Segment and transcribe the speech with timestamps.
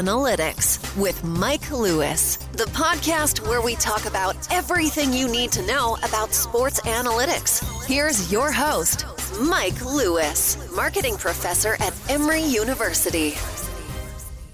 [0.00, 5.98] Analytics with Mike Lewis, the podcast where we talk about everything you need to know
[6.02, 7.62] about sports analytics.
[7.84, 9.04] Here's your host,
[9.42, 13.34] Mike Lewis, marketing professor at Emory University.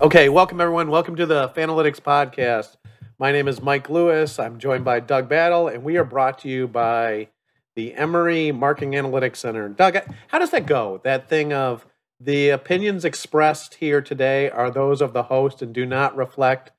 [0.01, 0.91] Okay, welcome everyone.
[0.91, 2.75] Welcome to the Fanalytics podcast.
[3.21, 4.41] My name is Mike Lewis.
[4.41, 7.29] I'm joined by Doug Battle, and we are brought to you by
[7.77, 9.69] the Emory Marketing Analytics Center.
[9.69, 11.01] Doug, how does that go?
[11.05, 11.87] That thing of
[12.19, 16.73] the opinions expressed here today are those of the host and do not reflect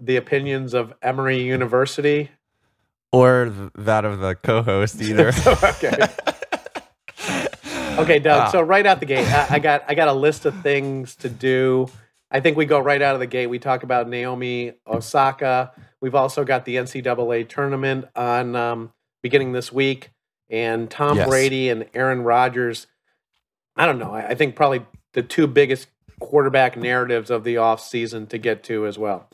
[0.00, 2.30] the opinions of Emory University
[3.12, 5.28] or that of the co-host either.
[5.46, 6.08] okay.
[8.02, 8.50] okay, Doug.
[8.50, 11.28] So right out the gate, I, I got I got a list of things to
[11.28, 11.88] do.
[12.30, 13.46] I think we go right out of the gate.
[13.46, 15.72] We talk about Naomi Osaka.
[16.00, 18.92] We've also got the NCAA tournament on um,
[19.22, 20.10] beginning this week,
[20.50, 21.28] and Tom yes.
[21.28, 22.88] Brady and Aaron Rodgers
[23.76, 24.12] I don't know.
[24.12, 25.88] I, I think probably the two biggest
[26.20, 29.28] quarterback narratives of the off season to get to as well.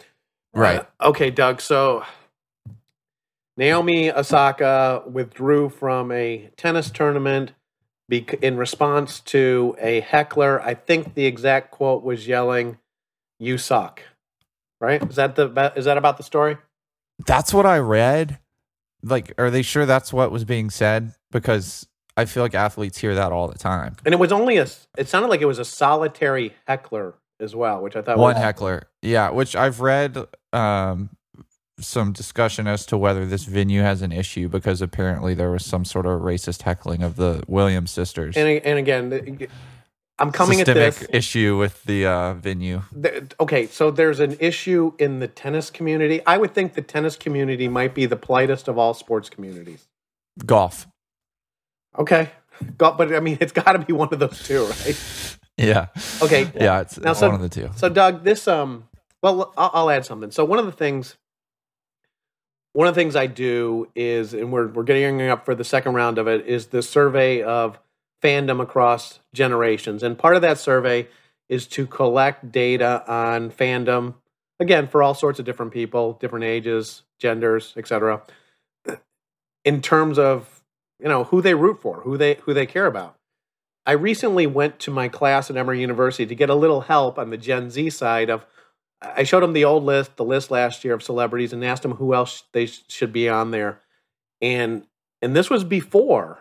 [0.55, 0.81] Right.
[1.01, 1.61] Uh, okay, Doug.
[1.61, 2.05] So
[3.57, 7.53] Naomi Osaka withdrew from a tennis tournament
[8.11, 10.61] in response to a heckler.
[10.63, 12.79] I think the exact quote was yelling,
[13.39, 14.03] "You suck."
[14.81, 15.03] Right?
[15.09, 16.57] Is that the is that about the story?
[17.27, 18.39] That's what I read.
[19.03, 21.15] Like, are they sure that's what was being said?
[21.31, 23.97] Because I feel like athletes hear that all the time.
[24.05, 24.67] And it was only a.
[24.99, 28.43] It sounded like it was a solitary heckler as well, which I thought one was,
[28.43, 28.89] heckler.
[29.03, 30.19] Yeah, which I've read
[30.53, 31.11] um,
[31.79, 35.85] some discussion as to whether this venue has an issue because apparently there was some
[35.85, 38.37] sort of racist heckling of the Williams sisters.
[38.37, 39.49] And and again.
[40.19, 42.83] I'm coming Systemic at this issue with the uh, venue.
[42.93, 46.21] The, okay, so there's an issue in the tennis community.
[46.27, 49.89] I would think the tennis community might be the politest of all sports communities.
[50.45, 50.87] Golf.
[51.99, 52.31] Okay,
[52.79, 55.37] got, but I mean, it's got to be one of those two, right?
[55.57, 55.87] Yeah.
[56.23, 56.51] Okay.
[56.55, 57.71] Yeah, it's now, so, one of the two.
[57.77, 58.89] So, Doug, this um,
[59.23, 60.31] well, I'll, I'll add something.
[60.31, 61.17] So, one of the things,
[62.73, 65.95] one of the things I do is, and we're we're getting up for the second
[65.95, 67.79] round of it, is the survey of
[68.23, 71.09] fandom across generations, and part of that survey
[71.49, 74.15] is to collect data on fandom
[74.61, 78.23] again for all sorts of different people, different ages, genders, etc.
[79.65, 80.60] In terms of
[81.01, 83.17] you know who they root for, who they who they care about.
[83.87, 87.31] I recently went to my class at Emory University to get a little help on
[87.31, 88.45] the Gen Z side of.
[89.03, 91.95] I showed them the old list, the list last year of celebrities, and asked them
[91.95, 93.81] who else they should be on there.
[94.43, 94.87] And
[95.23, 96.39] and this was before,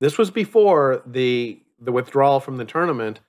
[0.00, 3.20] this was before the the withdrawal from the tournament.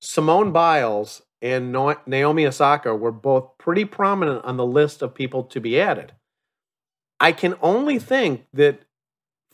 [0.00, 1.72] Simone Biles and
[2.06, 6.12] Naomi Osaka were both pretty prominent on the list of people to be added.
[7.20, 8.80] I can only think that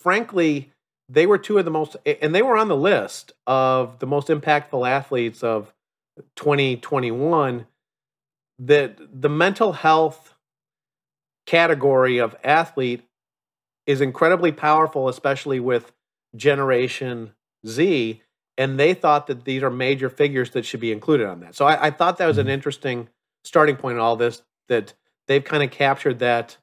[0.00, 0.72] frankly,
[1.08, 4.28] they were two of the most, and they were on the list of the most
[4.28, 5.72] impactful athletes of
[6.36, 7.66] 2021.
[8.58, 10.34] That the mental health
[11.46, 13.02] category of athlete
[13.86, 15.92] is incredibly powerful, especially with
[16.36, 17.32] Generation
[17.66, 18.22] Z.
[18.58, 21.54] And they thought that these are major figures that should be included on that.
[21.54, 22.52] So I, I thought that was an mm-hmm.
[22.52, 23.08] interesting
[23.42, 24.92] starting point in all this that
[25.26, 26.58] they've kind of captured that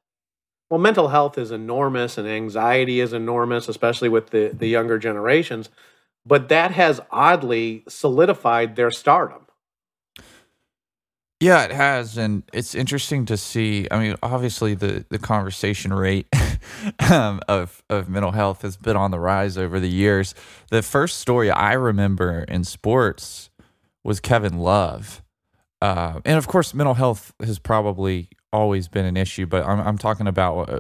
[0.69, 5.69] well, mental health is enormous and anxiety is enormous, especially with the, the younger generations.
[6.25, 9.47] But that has oddly solidified their stardom.
[11.39, 13.88] Yeah, it has, and it's interesting to see.
[13.91, 16.27] I mean, obviously, the the conversation rate
[17.11, 20.33] um, of of mental health has been on the rise over the years.
[20.72, 23.51] The first story I remember in sports
[24.03, 25.22] was Kevin Love,
[25.79, 29.97] uh, and of course, mental health has probably always been an issue, but I'm, I'm
[29.97, 30.80] talking about uh,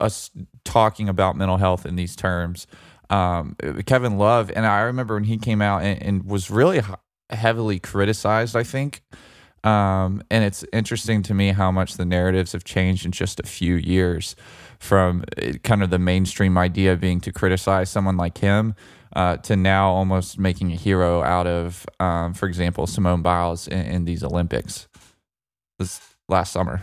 [0.00, 0.30] us
[0.64, 2.66] talking about mental health in these terms.
[3.10, 6.80] Um, Kevin Love, and I remember when he came out and, and was really
[7.30, 9.02] heavily criticized, I think.
[9.64, 13.42] Um, and it's interesting to me how much the narratives have changed in just a
[13.46, 14.36] few years
[14.78, 18.74] from uh, kind of the mainstream idea being to criticize someone like him
[19.14, 23.80] uh, to now almost making a hero out of, um, for example, Simone Biles in,
[23.80, 24.88] in these Olympics.
[25.78, 26.82] This last summer.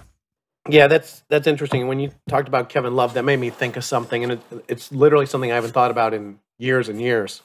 [0.70, 1.88] Yeah, that's that's interesting.
[1.88, 4.92] When you talked about Kevin Love, that made me think of something, and it, it's
[4.92, 7.42] literally something I haven't thought about in years and years.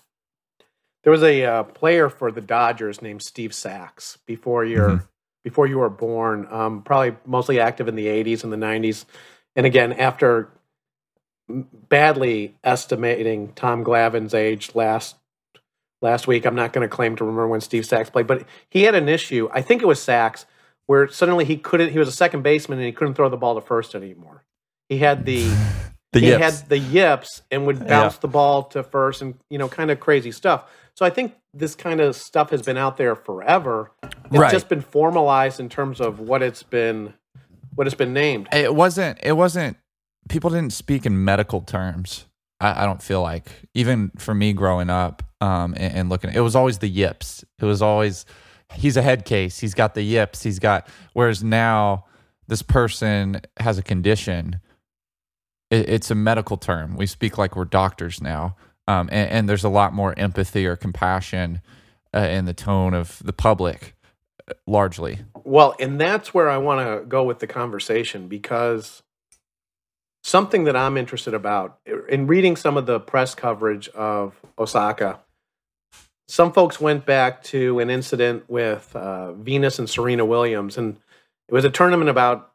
[1.02, 5.04] There was a uh, player for the Dodgers named Steve Sax before your mm-hmm.
[5.42, 6.46] before you were born.
[6.50, 9.04] Um, probably mostly active in the '80s and the '90s,
[9.56, 10.50] and again after
[11.48, 15.16] badly estimating Tom Glavine's age last
[16.00, 16.44] last week.
[16.44, 19.08] I'm not going to claim to remember when Steve Sax played, but he had an
[19.08, 19.48] issue.
[19.52, 20.46] I think it was Sax
[20.88, 21.90] where suddenly he couldn't.
[21.92, 24.42] He was a second baseman and he couldn't throw the ball to first anymore.
[24.88, 25.44] He had the
[26.12, 26.42] the he yips.
[26.60, 28.20] had the yips and would bounce yeah.
[28.22, 30.64] the ball to first and you know kind of crazy stuff.
[30.96, 33.92] So I think this kind of stuff has been out there forever.
[34.02, 34.50] It's Right.
[34.50, 37.14] just been formalized in terms of what it's been
[37.74, 38.48] what it's been named.
[38.52, 39.76] it wasn't it wasn't
[40.28, 42.26] people didn't speak in medical terms
[42.60, 46.40] i, I don't feel like even for me growing up um and, and looking it
[46.40, 48.26] was always the yips it was always
[48.74, 49.58] he's a head case.
[49.58, 50.42] He's got the yips.
[50.42, 52.04] He's got whereas now
[52.46, 54.60] this person has a condition.
[55.70, 56.96] It, it's a medical term.
[56.96, 58.56] We speak like we're doctors now.
[58.86, 61.60] Um and, and there's a lot more empathy or compassion
[62.14, 63.94] uh, in the tone of the public
[64.48, 65.20] uh, largely.
[65.44, 69.02] Well, and that's where I want to go with the conversation because
[70.22, 71.78] something that I'm interested about
[72.08, 75.20] in reading some of the press coverage of Osaka,
[76.28, 80.96] some folks went back to an incident with uh, Venus and Serena Williams, and
[81.48, 82.52] it was a tournament about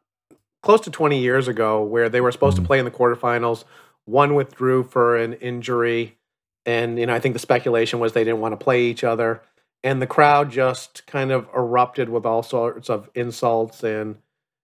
[0.62, 2.62] close to 20 years ago where they were supposed Mhm.
[2.62, 3.64] to play in the quarterfinals.
[4.06, 6.16] One withdrew for an injury,
[6.64, 9.42] and you know I think the speculation was they didn't want to play each other
[9.82, 14.16] and the crowd just kind of erupted with all sorts of insults and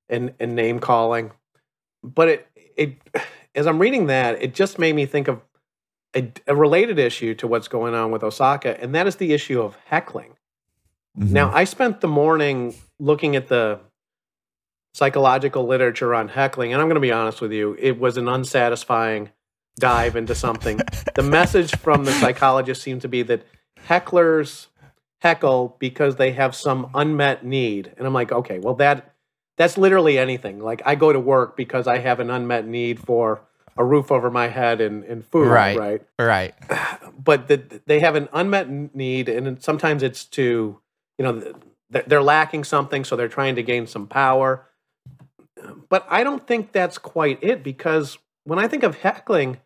[0.08, 1.32] and, and name calling.
[2.02, 2.46] But it
[2.76, 2.96] it
[3.54, 5.40] as I'm reading that, it just made me think of
[6.14, 9.60] a, a related issue to what's going on with Osaka, and that is the issue
[9.60, 10.34] of heckling.
[11.18, 11.30] Mhm.
[11.30, 13.80] Now, I spent the morning looking at the
[14.94, 18.28] psychological literature on heckling, and I'm going to be honest with you, it was an
[18.28, 19.30] unsatisfying
[19.78, 20.80] dive into something.
[21.14, 23.44] the message from the psychologist seemed to be that
[23.86, 24.66] hecklers
[25.20, 29.14] heckle because they have some unmet need, and I'm like, okay, well that
[29.56, 30.58] that's literally anything.
[30.60, 33.42] Like I go to work because I have an unmet need for
[33.76, 35.78] a roof over my head and, and food, Right.
[35.78, 36.02] right?
[36.18, 36.54] right
[37.18, 40.78] but the, they have an unmet need, and sometimes it's to,
[41.18, 41.54] you know,
[41.90, 44.66] they're lacking something, so they're trying to gain some power.
[45.88, 49.58] But I don't think that's quite it because when I think of heckling,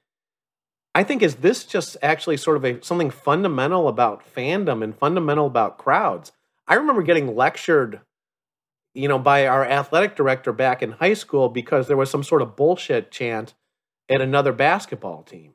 [0.94, 5.46] I think is this just actually sort of a something fundamental about fandom and fundamental
[5.46, 6.32] about crowds.
[6.66, 8.00] I remember getting lectured,
[8.94, 12.42] you know, by our athletic director back in high school because there was some sort
[12.42, 13.54] of bullshit chant
[14.08, 15.54] at another basketball team.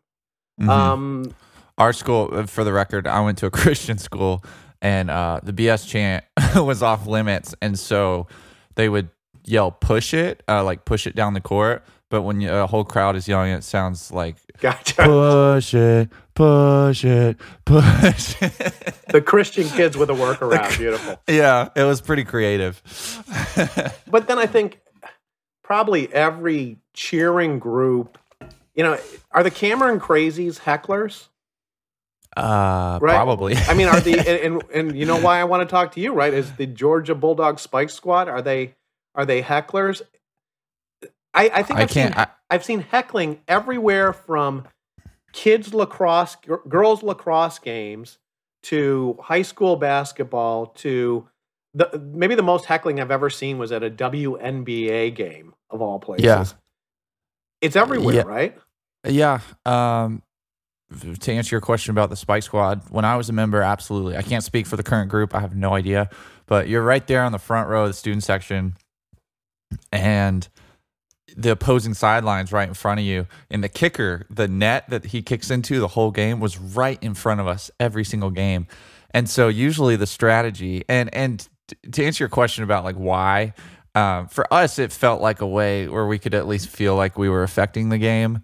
[0.60, 0.70] Mhm.
[0.70, 1.34] Um,
[1.78, 4.44] our school uh, for the record i went to a christian school
[4.82, 6.26] and uh, the bs chant
[6.58, 8.28] was off limits and so
[8.76, 9.08] they would
[9.46, 12.84] yell push it uh, like push it down the court but when you, a whole
[12.84, 15.04] crowd is yelling it sounds like gotcha.
[15.04, 20.78] push it push it push it the Christian kids with a workaround.
[20.78, 21.18] Beautiful.
[21.30, 22.82] yeah it was pretty creative
[24.06, 24.82] But then I think
[25.64, 28.18] probably every cheering group,
[28.80, 28.98] you know,
[29.32, 31.28] are the Cameron Crazies hecklers?
[32.38, 33.14] uh Right.
[33.14, 35.92] probably I mean, are the and, and and you know why I want to talk
[35.96, 36.34] to you, right?
[36.34, 38.76] Is the Georgia Bulldog Spike Squad are they
[39.16, 40.02] are they hecklers?
[41.34, 44.66] I, I think i I've seen, can't I, I've seen heckling everywhere from
[45.34, 46.38] kids lacrosse,
[46.70, 48.18] girls lacrosse games
[48.64, 51.28] to high school basketball to
[51.74, 56.00] the maybe the most heckling I've ever seen was at a WNBA game of all
[56.00, 56.24] places.
[56.26, 56.46] Yeah.
[57.62, 58.22] It's everywhere, Yeah.
[58.22, 58.58] right?
[59.08, 59.40] Yeah.
[59.66, 60.22] Um,
[61.20, 64.18] to answer your question about the Spike Squad, when I was a member, absolutely.
[64.18, 65.36] I can't speak for the current group.
[65.36, 66.10] I have no idea.
[66.48, 68.76] But you're right there on the front row of the student section,
[69.92, 70.48] and
[71.38, 73.28] the opposing sidelines right in front of you.
[73.50, 77.14] And the kicker, the net that he kicks into the whole game was right in
[77.14, 78.68] front of us every single game.
[79.12, 81.48] And so usually the strategy and and
[81.92, 83.54] to answer your question about like why,
[83.96, 87.18] um, for us it felt like a way where we could at least feel like
[87.18, 88.42] we were affecting the game,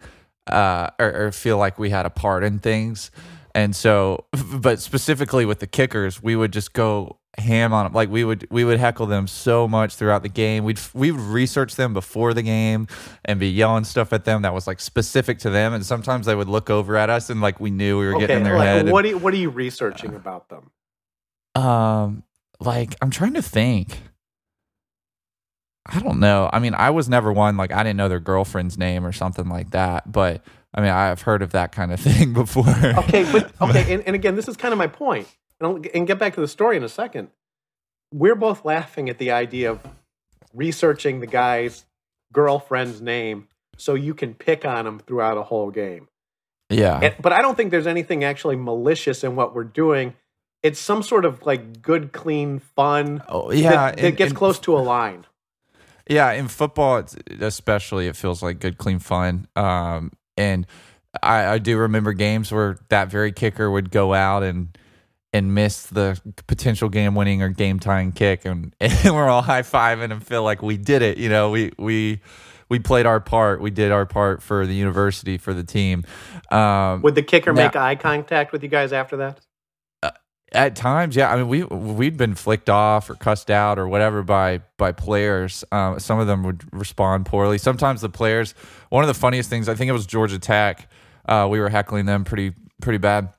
[0.47, 3.11] uh, or, or feel like we had a part in things.
[3.53, 7.93] And so, but specifically with the kickers, we would just go ham on them.
[7.93, 10.63] Like we would we would heckle them so much throughout the game.
[10.63, 12.87] We'd we would research them before the game
[13.25, 15.73] and be yelling stuff at them that was like specific to them.
[15.73, 18.37] And sometimes they would look over at us and like we knew we were getting
[18.37, 18.79] in their like, head.
[18.81, 20.71] and- what are you, what are you researching about them?
[21.61, 22.23] um,
[22.59, 23.99] like I'm trying to think.
[25.85, 26.49] I don't know.
[26.51, 29.47] I mean, I was never one like I didn't know their girlfriend's name or something
[29.47, 30.11] like that.
[30.11, 30.41] But
[30.73, 32.67] I mean, I've heard of that kind of thing before.
[32.67, 35.27] Okay, but okay, and, and again, this is kind of my point,
[35.59, 37.29] and, I'll, and get back to the story in a second.
[38.13, 39.79] We're both laughing at the idea of
[40.53, 41.85] researching the guy's
[42.33, 46.07] girlfriend's name so you can pick on him throughout a whole game.
[46.69, 50.13] yeah, And- but I don't think there's anything actually malicious in what we're doing.
[50.63, 53.69] It's some sort of like good, clean fun oh yeah.
[53.71, 55.25] that, that and- gets and- close to a line.
[56.07, 57.03] Yeah, in football,
[57.39, 59.47] especially, it feels like good, clean fun.
[59.55, 60.67] Um, and
[61.23, 64.77] I, I do remember games where that very kicker would go out and
[65.33, 69.63] and miss the potential game winning or game tying kick, and, and we're all high
[69.63, 71.17] fiving and feel like we did it.
[71.17, 72.21] You know, we we
[72.69, 73.61] we played our part.
[73.61, 76.03] We did our part for the university for the team.
[76.51, 79.39] Um, Would the kicker Now- make eye contact with you guys after that?
[80.55, 81.31] At times, yeah.
[81.31, 85.63] I mean, we we'd been flicked off or cussed out or whatever by by players.
[85.71, 87.57] Um, some of them would respond poorly.
[87.57, 88.53] Sometimes the players.
[88.89, 90.89] One of the funniest things, I think it was Georgia Tech.
[91.27, 93.29] Uh, we were heckling them pretty pretty bad.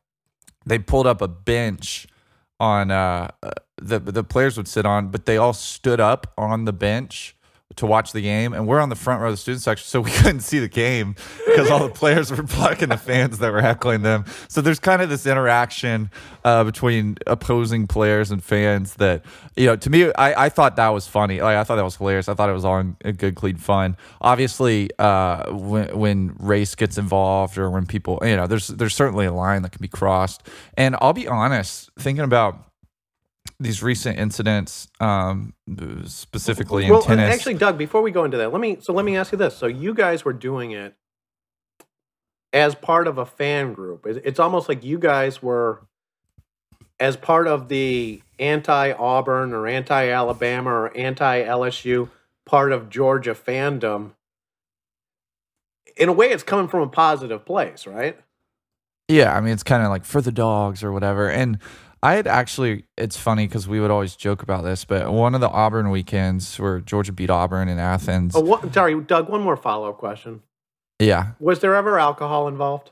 [0.65, 2.07] They pulled up a bench
[2.59, 3.31] on uh,
[3.81, 7.36] the the players would sit on, but they all stood up on the bench
[7.77, 10.01] to watch the game, and we're on the front row of the student section, so
[10.01, 11.15] we couldn't see the game
[11.47, 14.25] because all the players were blocking the fans that were heckling them.
[14.49, 16.11] So there's kind of this interaction
[16.45, 19.25] uh, between opposing players and fans that
[19.57, 19.77] you know.
[19.77, 21.41] To me, I, I thought that was funny.
[21.41, 22.29] Like I thought that was hilarious.
[22.29, 23.97] I thought it was all in, good, clean fun.
[24.21, 29.27] Obviously, uh, when when race gets involved or when people, you know, there's there's certainly
[29.27, 30.49] a line that can be crossed.
[30.77, 32.67] And I'll be honest, thinking about
[33.59, 35.55] these recent incidents, um,
[36.07, 37.35] specifically well, in tennis.
[37.35, 39.57] Actually, Doug, before we go into that, let me so let me ask you this:
[39.57, 40.95] so you guys were doing it
[42.53, 44.07] as part of a fan group.
[44.07, 45.87] It's almost like you guys were
[46.99, 52.09] as part of the anti Auburn or anti Alabama or anti LSU
[52.45, 54.13] part of Georgia fandom.
[55.97, 58.19] In a way, it's coming from a positive place, right?
[59.09, 61.31] Yeah, I mean, it's kind of like for the dogs or whatever.
[61.31, 61.59] And
[62.03, 65.41] I had actually, it's funny because we would always joke about this, but one of
[65.41, 68.37] the Auburn weekends where Georgia beat Auburn in Athens.
[68.37, 70.43] Oh, what, sorry, Doug, one more follow up question.
[71.01, 71.33] Yeah.
[71.41, 72.91] Was there ever alcohol involved?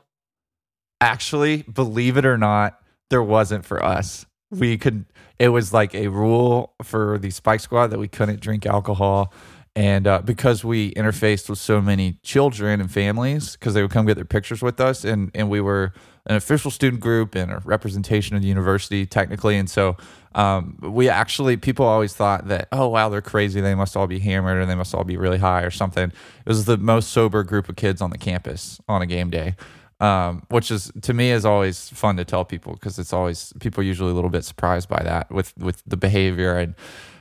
[0.99, 4.25] Actually, believe it or not, there wasn't for us.
[4.51, 5.05] We could,
[5.39, 9.33] it was like a rule for the Spike Squad that we couldn't drink alcohol.
[9.75, 14.05] And uh, because we interfaced with so many children and families, because they would come
[14.05, 15.91] get their pictures with us, and, and we were
[16.27, 19.57] an official student group and a representation of the university technically.
[19.57, 19.95] And so
[20.33, 23.61] um, we actually, people always thought that, oh, wow, they're crazy.
[23.61, 26.05] They must all be hammered and they must all be really high or something.
[26.09, 29.55] It was the most sober group of kids on the campus on a game day.
[30.01, 33.81] Um, which is to me is always fun to tell people because it's always people
[33.81, 36.75] usually a little bit surprised by that with with the behavior and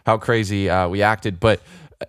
[0.06, 1.38] how crazy uh, we acted.
[1.38, 1.60] But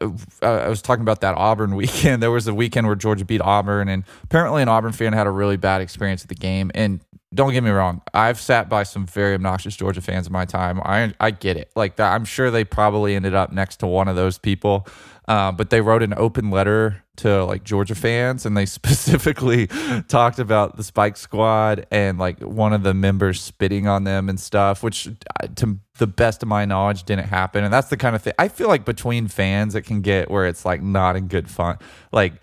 [0.02, 0.12] Uh,
[0.42, 2.22] I was talking about that Auburn weekend.
[2.22, 5.32] There was a weekend where Georgia beat Auburn, and apparently an Auburn fan had a
[5.32, 6.72] really bad experience at the game.
[6.76, 7.02] And
[7.34, 10.80] don't get me wrong, I've sat by some very obnoxious Georgia fans in my time.
[10.84, 11.72] I I get it.
[11.76, 14.88] Like I'm sure they probably ended up next to one of those people
[15.28, 19.68] uh, but they wrote an open letter to like Georgia fans, and they specifically
[20.08, 24.40] talked about the Spike Squad and like one of the members spitting on them and
[24.40, 27.64] stuff, which, uh, to the best of my knowledge, didn't happen.
[27.64, 30.46] And that's the kind of thing I feel like between fans it can get where
[30.46, 31.78] it's like not in good fun,
[32.12, 32.34] like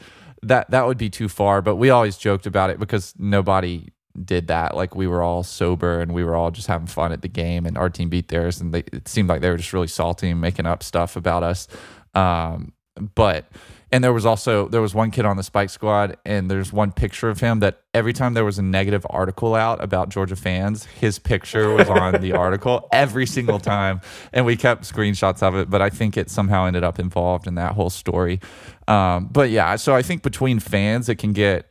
[0.43, 1.62] that that would be too far.
[1.62, 3.89] But we always joked about it because nobody
[4.25, 4.77] did that.
[4.77, 7.67] Like we were all sober and we were all just having fun at the game,
[7.67, 10.31] and our team beat theirs, and they, it seemed like they were just really salty
[10.31, 11.69] and making up stuff about us.
[12.14, 12.73] Um,
[13.14, 13.47] but
[13.90, 16.92] and there was also there was one kid on the Spike Squad, and there's one
[16.92, 20.85] picture of him that every time there was a negative article out about Georgia fans,
[20.85, 24.00] his picture was on the article every single time,
[24.33, 25.69] and we kept screenshots of it.
[25.69, 28.40] But I think it somehow ended up involved in that whole story.
[28.88, 31.66] Um, but yeah, so I think between fans, it can get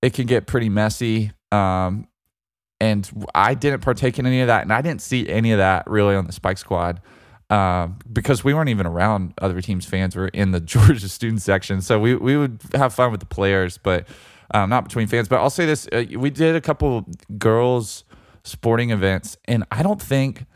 [0.00, 1.32] it can get pretty messy.
[1.52, 2.06] Um,
[2.80, 5.88] and I didn't partake in any of that, and I didn't see any of that
[5.88, 7.02] really on the Spike Squad
[7.50, 10.16] uh, because we weren't even around other teams' fans.
[10.16, 13.26] We are in the Georgia student section, so we we would have fun with the
[13.26, 14.06] players, but
[14.54, 15.28] um, not between fans.
[15.28, 17.06] But I'll say this: uh, we did a couple
[17.38, 18.04] girls'
[18.44, 20.46] sporting events, and I don't think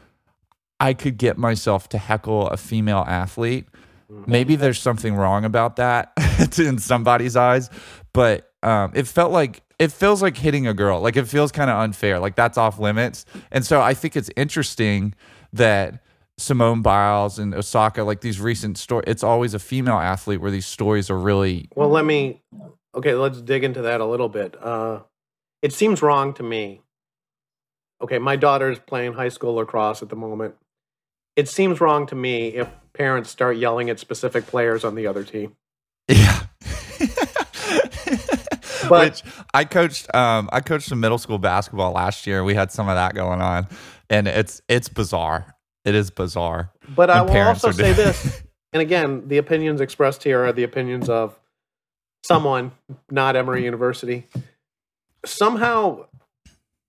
[0.78, 3.66] I could get myself to heckle a female athlete.
[4.26, 6.12] Maybe there's something wrong about that
[6.58, 7.68] in somebody's eyes,
[8.12, 11.00] but um, it felt like it feels like hitting a girl.
[11.00, 12.20] Like it feels kind of unfair.
[12.20, 13.24] Like that's off limits.
[13.50, 15.14] And so I think it's interesting
[15.52, 16.03] that
[16.38, 20.66] Simone Biles and Osaka, like these recent stories, it's always a female athlete where these
[20.66, 21.68] stories are really.
[21.74, 22.42] Well, let me.
[22.94, 24.56] Okay, let's dig into that a little bit.
[24.60, 25.00] Uh,
[25.62, 26.82] it seems wrong to me.
[28.00, 30.54] Okay, my daughter's playing high school lacrosse at the moment.
[31.36, 35.24] It seems wrong to me if parents start yelling at specific players on the other
[35.24, 35.56] team.
[36.08, 36.42] Yeah.
[38.88, 39.22] but Which
[39.52, 42.44] I coached um I coached some middle school basketball last year.
[42.44, 43.66] We had some of that going on
[44.10, 45.53] and it's it's bizarre.
[45.84, 46.70] It is bizarre.
[46.94, 51.08] But I will also say this, and again, the opinions expressed here are the opinions
[51.08, 51.38] of
[52.22, 52.72] someone,
[53.10, 54.26] not Emory University.
[55.24, 56.06] Somehow,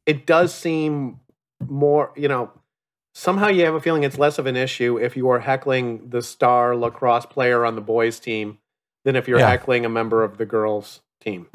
[0.05, 1.19] it does seem
[1.67, 2.51] more, you know,
[3.13, 6.21] somehow you have a feeling it's less of an issue if you are heckling the
[6.21, 8.59] star lacrosse player on the boys' team
[9.03, 9.49] than if you're yeah.
[9.49, 11.47] heckling a member of the girls' team.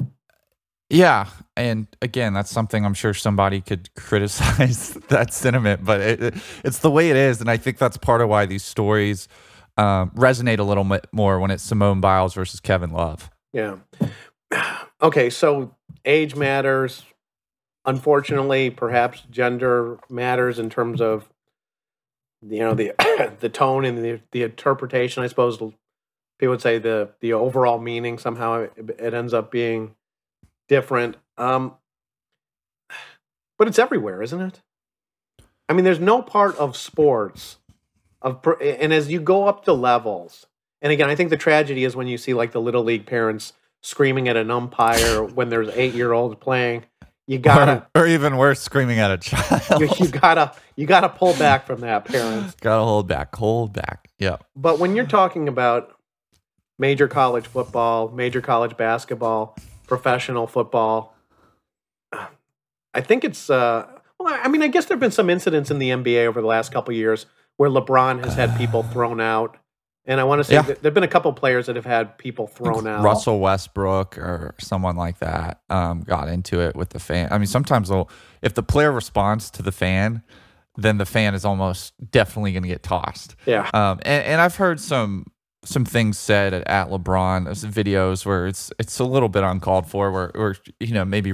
[0.90, 6.34] Yeah, and again, that's something I'm sure somebody could criticize that sentiment, but it, it,
[6.64, 9.28] it's the way it is, and I think that's part of why these stories
[9.76, 13.30] um, resonate a little bit more when it's Simone Biles versus Kevin Love.
[13.52, 13.76] Yeah.
[15.02, 17.04] Okay, so age matters.
[17.86, 21.30] unfortunately, perhaps gender matters in terms of
[22.42, 22.92] you know the
[23.40, 25.22] the tone and the the interpretation.
[25.22, 29.94] I suppose people would say the the overall meaning somehow it, it ends up being
[30.70, 31.16] different.
[31.36, 31.74] Um,
[33.58, 34.62] but it's everywhere, isn't it?
[35.68, 37.58] I mean, there's no part of sports
[38.22, 40.46] of and as you go up the levels,
[40.80, 43.52] and again, I think the tragedy is when you see like the little league parents
[43.82, 46.84] screaming at an umpire when there's eight year olds playing.
[47.26, 49.80] You gotta, or, or, even worse, screaming at a child.
[49.80, 52.56] You, you, gotta, you gotta pull back from that, parents.
[52.60, 54.08] gotta hold back, hold back.
[54.18, 54.38] Yeah.
[54.56, 55.94] But when you're talking about
[56.78, 59.56] major college football, major college basketball,
[59.90, 61.14] professional football,
[62.94, 63.50] I think it's.
[63.50, 63.86] Uh,
[64.18, 66.46] well, I mean, I guess there have been some incidents in the NBA over the
[66.46, 69.58] last couple years where LeBron has had people thrown out
[70.06, 70.62] and I want to say yeah.
[70.62, 73.04] there've been a couple players that have had people thrown out.
[73.04, 77.28] Russell Westbrook or someone like that um, got into it with the fan.
[77.30, 77.90] I mean, sometimes
[78.42, 80.22] if the player responds to the fan,
[80.76, 83.36] then the fan is almost definitely going to get tossed.
[83.44, 83.70] Yeah.
[83.74, 85.26] Um, and, and I've heard some
[85.64, 90.10] some things said at, at LeBron, videos where it's it's a little bit uncalled for,
[90.10, 91.32] where or you know maybe.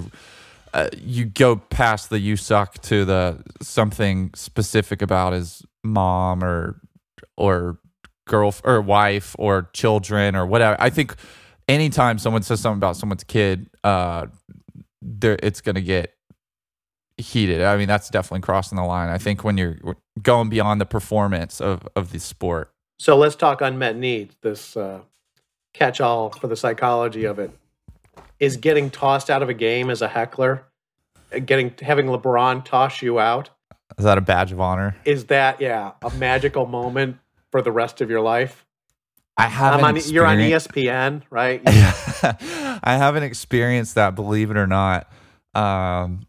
[0.74, 6.78] Uh, you go past the you suck to the something specific about his mom or
[7.38, 7.78] or
[8.26, 10.76] girl or wife or children or whatever.
[10.78, 11.14] I think
[11.68, 14.26] anytime someone says something about someone's kid, uh,
[15.00, 16.12] there it's going to get
[17.16, 17.62] heated.
[17.62, 19.08] I mean, that's definitely crossing the line.
[19.08, 19.78] I think when you're
[20.20, 22.72] going beyond the performance of of the sport.
[22.98, 24.34] So let's talk unmet needs.
[24.40, 25.00] This uh,
[25.74, 27.50] catch-all for the psychology of it
[28.38, 30.66] is getting tossed out of a game as a heckler,
[31.44, 33.50] getting having LeBron toss you out.
[33.98, 34.96] Is that a badge of honor?
[35.04, 37.18] Is that yeah a magical moment
[37.50, 38.64] for the rest of your life?
[39.36, 39.84] I haven't.
[39.84, 41.60] On, you're on ESPN, right?
[41.66, 45.12] I haven't experienced that, believe it or not.
[45.54, 46.26] Um,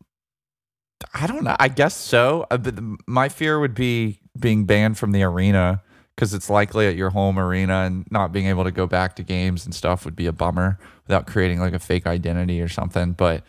[1.13, 1.55] I don't know.
[1.57, 2.45] I guess so.
[2.51, 2.75] Uh, but
[3.07, 5.81] my fear would be being banned from the arena
[6.17, 9.23] because it's likely at your home arena and not being able to go back to
[9.23, 13.11] games and stuff would be a bummer without creating like a fake identity or something.
[13.11, 13.43] But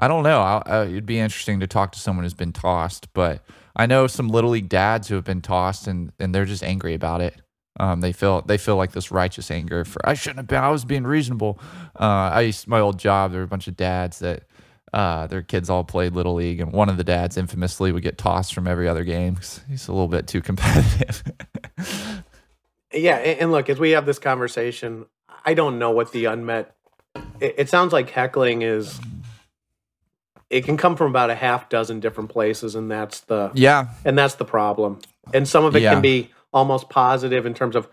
[0.00, 0.40] I don't know.
[0.40, 3.44] Uh, it'd be interesting to talk to someone who's been tossed, but
[3.76, 6.94] I know some little league dads who have been tossed and and they're just angry
[6.94, 7.40] about it.
[7.78, 10.64] Um, they feel they feel like this righteous anger for I shouldn't have been.
[10.64, 11.60] I was being reasonable.
[11.98, 13.30] Uh, I used my old job.
[13.30, 14.42] There were a bunch of dads that
[14.92, 18.18] uh, their kids all played little league, and one of the dads infamously would get
[18.18, 21.22] tossed from every other game because he's a little bit too competitive.
[22.92, 25.06] yeah, and look, as we have this conversation,
[25.44, 26.74] I don't know what the unmet.
[27.40, 29.00] It, sounds like heckling is
[30.50, 34.16] it can come from about a half dozen different places and that's the yeah and
[34.16, 34.98] that's the problem
[35.32, 35.92] and some of it yeah.
[35.92, 37.88] can be almost positive in terms of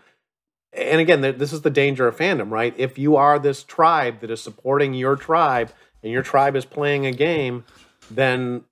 [0.72, 4.30] and again this is the danger of fandom right if you are this tribe that
[4.30, 5.72] is supporting your tribe
[6.06, 7.64] and your tribe is playing a game
[8.10, 8.64] then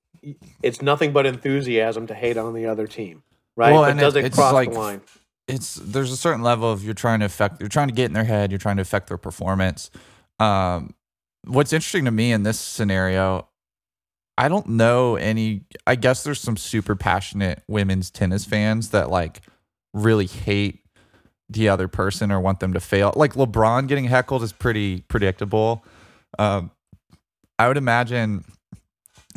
[0.63, 3.23] it's nothing but enthusiasm to hate on the other team
[3.57, 5.01] right well, but does it, it cross like, the line
[5.49, 8.13] it's there's a certain level of you're trying to affect you're trying to get in
[8.13, 9.91] their head you're trying to affect their performance
[10.39, 10.95] um,
[11.45, 13.47] what's interesting to me in this scenario
[14.37, 15.63] I don't know any.
[15.87, 19.43] I guess there's some super passionate women's tennis fans that like
[19.93, 20.81] really hate
[21.49, 23.13] the other person or want them to fail.
[23.15, 25.85] Like LeBron getting heckled is pretty predictable.
[26.39, 26.73] Um,
[27.59, 28.45] I would imagine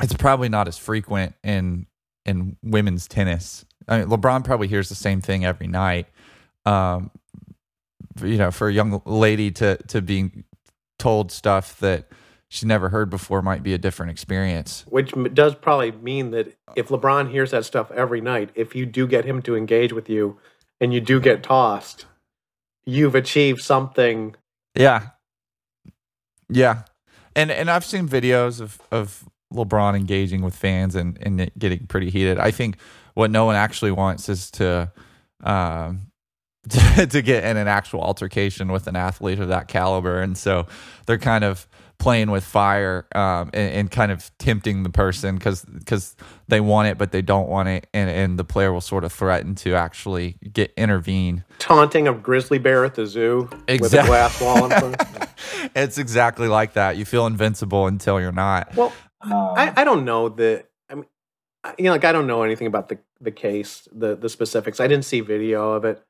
[0.02, 1.88] it's probably not as frequent in
[2.26, 3.66] in women's tennis.
[3.88, 6.08] I mean, LeBron probably hears the same thing every night.
[6.66, 7.12] Um,
[8.22, 10.32] you know, for a young lady to to be
[11.00, 12.08] told stuff that
[12.50, 14.86] she never heard before might be a different experience.
[14.88, 19.06] Which does probably mean that if LeBron hears that stuff every night, if you do
[19.06, 20.40] get him to engage with you
[20.80, 22.06] and you do get tossed,
[22.86, 24.36] you've achieved something.
[24.76, 25.10] Yeah.
[26.50, 26.84] Yeah.
[27.38, 29.24] And and I've seen videos of of
[29.54, 32.40] LeBron engaging with fans and and getting pretty heated.
[32.40, 32.78] I think
[33.14, 34.92] what no one actually wants is to
[35.44, 36.08] um
[36.70, 40.68] to, to get in an actual altercation with an athlete of that caliber and so
[41.06, 41.66] they're kind of
[42.00, 46.16] playing with fire um, and, and, kind of tempting the person because because
[46.48, 49.12] they want it but they don't want it and, and the player will sort of
[49.12, 51.44] threaten to actually get intervene.
[51.60, 53.80] Taunting a grizzly bear at the zoo exactly.
[53.80, 55.30] with a glass wall in front
[55.76, 56.98] it's exactly like that.
[56.98, 58.76] You feel invincible until you're not.
[58.76, 61.06] Well I, I don't know that i mean
[61.80, 64.80] you know like i don't know anything about the the case the the specifics.
[64.80, 66.04] I didn't see video of it.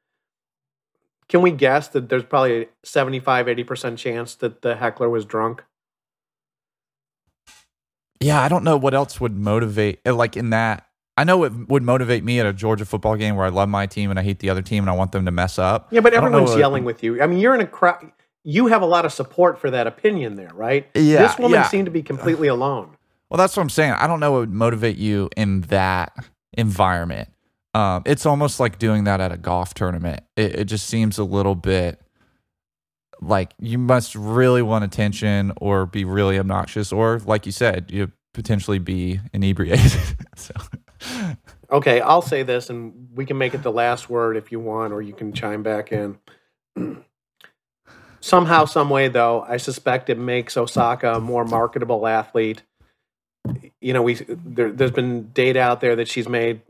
[1.29, 5.63] Can we guess that there's probably a 75 80% chance that the heckler was drunk
[8.19, 10.85] yeah, I don't know what else would motivate uh, like in that.
[11.17, 13.87] I know it would motivate me at a Georgia football game where I love my
[13.87, 15.91] team and I hate the other team and I want them to mess up.
[15.91, 17.21] Yeah, but everyone's yelling with you.
[17.21, 18.11] I mean, you're in a crowd.
[18.43, 20.87] You have a lot of support for that opinion there, right?
[20.93, 21.27] Yeah.
[21.27, 21.67] This woman yeah.
[21.67, 22.95] seemed to be completely alone.
[23.29, 23.93] Well, that's what I'm saying.
[23.93, 26.13] I don't know what would motivate you in that
[26.53, 27.29] environment.
[27.73, 30.21] Um, it's almost like doing that at a golf tournament.
[30.35, 31.99] It, it just seems a little bit
[33.21, 38.11] like you must really want attention or be really obnoxious or like you said you
[38.33, 39.91] potentially be inebriated
[40.35, 40.53] so
[41.69, 44.93] Okay, I'll say this, and we can make it the last word if you want,
[44.93, 46.17] or you can chime back in.
[48.21, 52.63] Somehow, some way, though, I suspect it makes Osaka a more marketable athlete.
[53.79, 56.61] You know, we there, has been data out there that she's made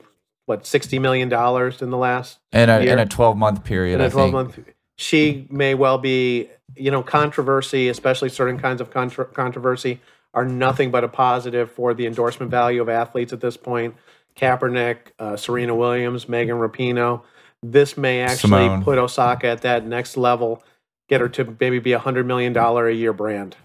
[0.46, 2.94] what sixty million dollars in the last in a year?
[2.94, 3.96] in a twelve month period.
[3.96, 4.60] In a twelve month,
[4.98, 6.50] she may well be.
[6.76, 10.00] You know, controversy, especially certain kinds of contra- controversy,
[10.34, 13.96] are nothing but a positive for the endorsement value of athletes at this point.
[14.36, 17.24] Kaepernick, uh, Serena Williams, Megan Rapinoe.
[17.64, 18.84] This may actually Simone.
[18.84, 20.62] put Osaka at that next level,
[21.10, 23.56] get her to maybe be a hundred million dollar a year brand.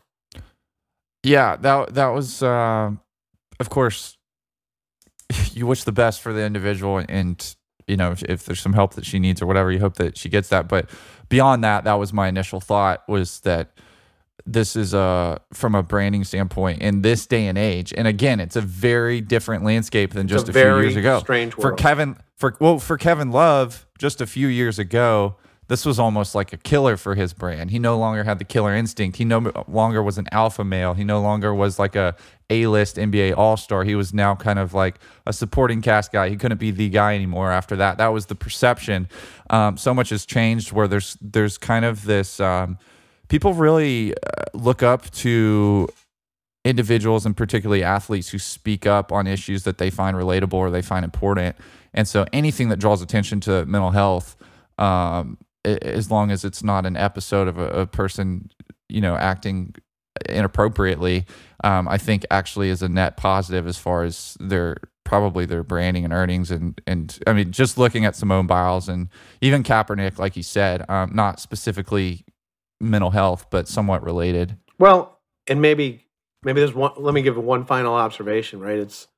[1.22, 2.92] Yeah, that that was, uh,
[3.60, 4.16] of course,
[5.52, 7.54] you wish the best for the individual, and
[7.86, 10.16] you know if, if there's some help that she needs or whatever, you hope that
[10.16, 10.68] she gets that.
[10.68, 10.90] But
[11.28, 13.72] beyond that, that was my initial thought was that
[14.44, 17.92] this is a from a branding standpoint in this day and age.
[17.96, 21.20] And again, it's a very different landscape than just a, a few years ago.
[21.20, 21.78] Strange world.
[21.78, 25.36] for Kevin for well for Kevin Love just a few years ago.
[25.72, 27.70] This was almost like a killer for his brand.
[27.70, 29.16] He no longer had the killer instinct.
[29.16, 30.92] He no longer was an alpha male.
[30.92, 32.14] He no longer was like a
[32.50, 33.82] A-list NBA All-Star.
[33.82, 36.28] He was now kind of like a supporting cast guy.
[36.28, 37.96] He couldn't be the guy anymore after that.
[37.96, 39.08] That was the perception.
[39.48, 42.76] Um, so much has changed where there's there's kind of this um,
[43.28, 45.88] people really uh, look up to
[46.66, 50.82] individuals and particularly athletes who speak up on issues that they find relatable or they
[50.82, 51.56] find important.
[51.94, 54.36] And so anything that draws attention to mental health,
[54.76, 58.50] um, as long as it's not an episode of a, a person,
[58.88, 59.74] you know, acting
[60.28, 61.24] inappropriately,
[61.64, 66.04] um, I think actually is a net positive as far as their probably their branding
[66.04, 69.08] and earnings and and I mean just looking at Simone Biles and
[69.40, 72.24] even Kaepernick, like you said, um, not specifically
[72.80, 74.56] mental health, but somewhat related.
[74.78, 76.06] Well, and maybe
[76.42, 76.92] maybe there's one.
[76.96, 78.60] Let me give one final observation.
[78.60, 79.08] Right, it's.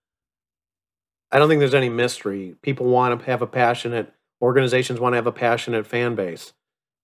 [1.33, 2.55] I don't think there's any mystery.
[2.63, 6.53] People want to have a passionate organizations want to have a passionate fan base.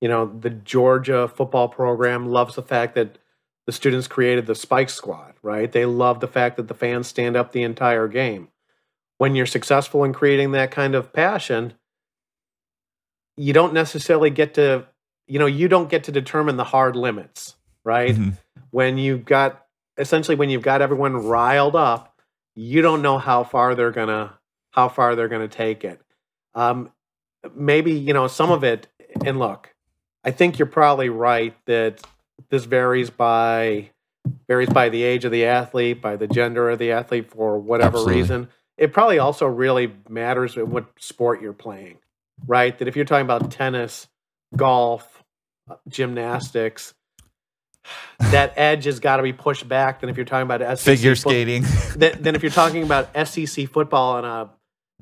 [0.00, 3.18] You know, the Georgia football program loves the fact that
[3.66, 5.34] the students created the Spike Squad.
[5.42, 8.48] Right, they love the fact that the fans stand up the entire game.
[9.18, 11.74] When you're successful in creating that kind of passion,
[13.40, 14.86] you don't necessarily get to
[15.26, 18.30] you know you don't get to determine the hard limits right mm-hmm.
[18.70, 19.64] when you've got
[19.96, 22.20] essentially when you've got everyone riled up
[22.54, 24.38] you don't know how far they're gonna
[24.72, 26.00] how far they're gonna take it
[26.54, 26.90] um,
[27.55, 28.87] maybe you know some of it
[29.24, 29.74] and look
[30.24, 32.00] i think you're probably right that
[32.50, 33.90] this varies by
[34.46, 37.98] varies by the age of the athlete by the gender of the athlete for whatever
[37.98, 38.20] Absolutely.
[38.20, 41.98] reason it probably also really matters what sport you're playing
[42.46, 44.07] right that if you're talking about tennis
[44.57, 45.22] golf
[45.70, 46.94] uh, gymnastics,
[48.18, 51.14] that edge has got to be pushed back than if you're talking about SEC figure
[51.14, 51.64] fo- skating.
[51.96, 54.50] than, than if you're talking about SEC football on a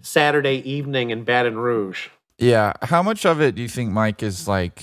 [0.02, 2.08] Saturday evening in Baton Rouge.
[2.38, 4.82] Yeah, how much of it do you think, Mike, is like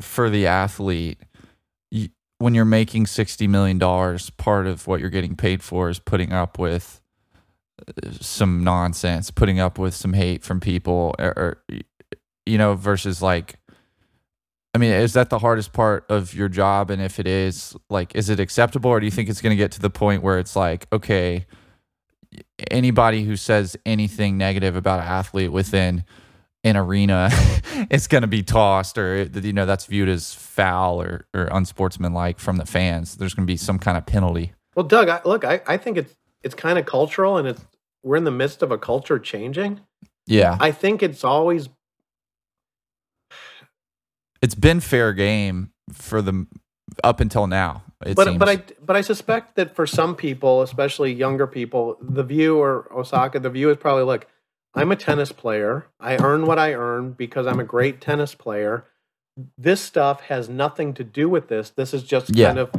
[0.00, 1.18] for the athlete?
[1.90, 5.98] You, when you're making sixty million dollars, part of what you're getting paid for is
[5.98, 7.00] putting up with
[7.86, 11.62] uh, some nonsense, putting up with some hate from people, or
[12.44, 13.60] you know, versus like
[14.74, 16.90] I mean, is that the hardest part of your job?
[16.90, 19.56] And if it is, like, is it acceptable, or do you think it's going to
[19.56, 21.46] get to the point where it's like, okay,
[22.70, 26.04] anybody who says anything negative about an athlete within
[26.64, 27.30] an arena
[27.90, 32.38] is going to be tossed, or you know, that's viewed as foul or, or unsportsmanlike
[32.38, 33.16] from the fans?
[33.16, 34.52] There's going to be some kind of penalty.
[34.74, 37.64] Well, Doug, I, look, I, I think it's it's kind of cultural, and it's
[38.02, 39.80] we're in the midst of a culture changing.
[40.26, 41.68] Yeah, I think it's always
[44.42, 46.46] it's been fair game for the
[47.04, 47.82] up until now.
[48.00, 48.38] but seems.
[48.38, 52.90] but I but I suspect that for some people, especially younger people, the view or
[52.92, 54.26] Osaka, the view is probably look,
[54.74, 55.86] I'm a tennis player.
[55.98, 58.86] I earn what I earn because I'm a great tennis player.
[59.58, 61.70] This stuff has nothing to do with this.
[61.70, 62.48] This is just yeah.
[62.48, 62.70] kind of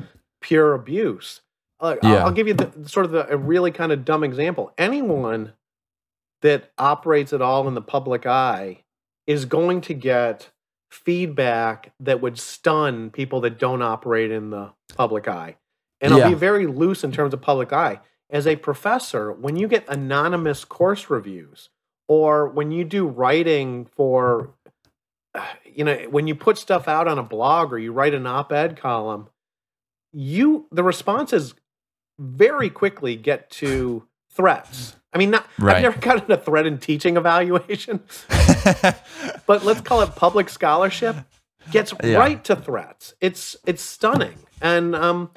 [0.41, 1.41] pure abuse.
[1.79, 2.09] Uh, yeah.
[2.09, 4.71] I'll, I'll, give you the, sort of the, a really kind of dumb example.
[4.77, 5.53] Anyone
[6.41, 8.83] that operates at all in the public eye
[9.27, 10.49] is going to get
[10.89, 15.57] feedback that would stun people that don't operate in the public eye.
[15.99, 17.99] And I'll be very loose in terms of public eye.
[18.29, 21.69] As a professor, when you get anonymous course reviews
[22.07, 24.53] or when you do writing for,
[25.65, 28.51] you know, when you put stuff out on a blog or you write an op
[28.51, 29.27] ed column,
[30.11, 31.53] you, the response is
[32.19, 34.95] very quickly get to threats.
[35.13, 35.77] I mean, not, Right.
[35.77, 38.01] I've never gotten a threat in teaching evaluation,
[39.45, 41.15] but let's call it public scholarship.
[41.71, 42.17] Gets Yeah.
[42.17, 43.13] right to threats.
[43.21, 45.29] It's it's stunning, and um,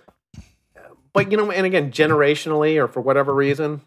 [1.12, 3.82] but you know, and again, generationally or for whatever reason,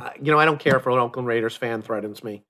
[0.00, 2.42] uh, you know, I don't care if an Oakland Raiders fan threatens me.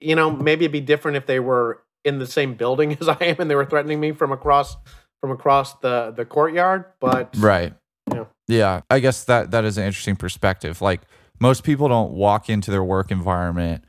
[0.00, 3.16] You know, maybe it'd be different if they were in the same building as I
[3.20, 4.76] am and they were threatening me from across
[5.20, 6.86] from across the the courtyard.
[7.00, 7.74] But Right.
[8.12, 8.24] Yeah.
[8.48, 8.80] Yeah.
[8.90, 10.80] I guess that that is an interesting perspective.
[10.80, 11.02] Like
[11.40, 13.84] most people don't walk into their work environment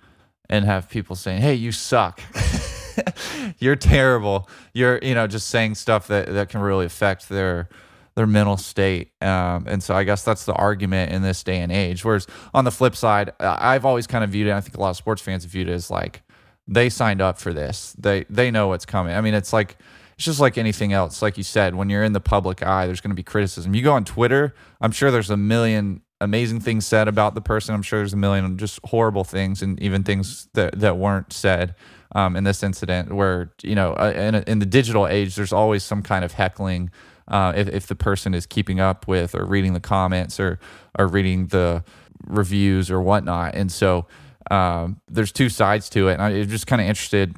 [0.50, 2.22] and have people saying, "Hey, you suck.
[3.60, 4.48] You're terrible.
[4.74, 7.70] You're, you know, just saying stuff that that can really affect their
[8.16, 11.72] their mental state." Um, and so I guess that's the argument in this day and
[11.72, 12.04] age.
[12.04, 14.54] Whereas on the flip side, I've always kind of viewed it.
[14.54, 16.22] I think a lot of sports fans have viewed it as like
[16.68, 17.96] they signed up for this.
[17.98, 19.16] They they know what's coming.
[19.16, 19.78] I mean, it's like
[20.16, 21.22] it's just like anything else.
[21.22, 23.74] Like you said, when you're in the public eye, there's going to be criticism.
[23.74, 27.76] You go on Twitter, I'm sure there's a million amazing things said about the person.
[27.76, 31.76] I'm sure there's a million just horrible things and even things that that weren't said
[32.16, 33.14] um, in this incident.
[33.14, 36.92] Where you know, uh, in, in the digital age, there's always some kind of heckling.
[37.28, 40.60] Uh, if, if the person is keeping up with or reading the comments or
[41.00, 41.84] or reading the
[42.28, 44.06] reviews or whatnot, and so
[44.52, 46.14] um, there's two sides to it.
[46.14, 47.36] And I'm just kind of interested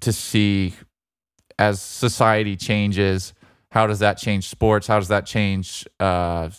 [0.00, 0.74] to see
[1.58, 3.32] as society changes,
[3.70, 4.86] how does that change sports?
[4.86, 6.50] How does that change uh,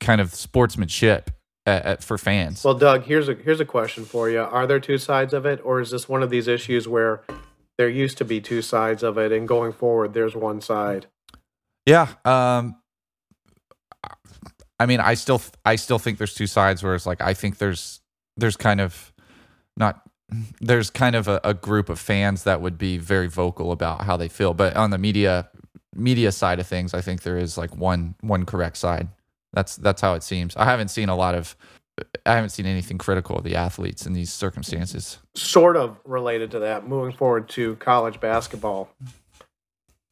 [0.00, 1.30] kind of sportsmanship
[1.66, 2.64] at, at, for fans?
[2.64, 4.40] Well, Doug, here's a here's a question for you.
[4.40, 7.22] Are there two sides of it, or is this one of these issues where
[7.78, 11.06] there used to be two sides of it, and going forward, there's one side?
[11.86, 12.08] Yeah.
[12.24, 12.76] Um,
[14.78, 16.82] I mean, I still I still think there's two sides.
[16.82, 18.00] Where it's like I think there's
[18.36, 19.12] there's kind of
[19.76, 20.02] not
[20.60, 24.16] there's kind of a, a group of fans that would be very vocal about how
[24.16, 25.48] they feel, but on the media
[25.94, 29.08] media side of things, I think there is like one one correct side.
[29.52, 30.56] That's that's how it seems.
[30.56, 31.56] I haven't seen a lot of
[32.26, 35.18] I haven't seen anything critical of the athletes in these circumstances.
[35.34, 38.88] Sort of related to that, moving forward to college basketball.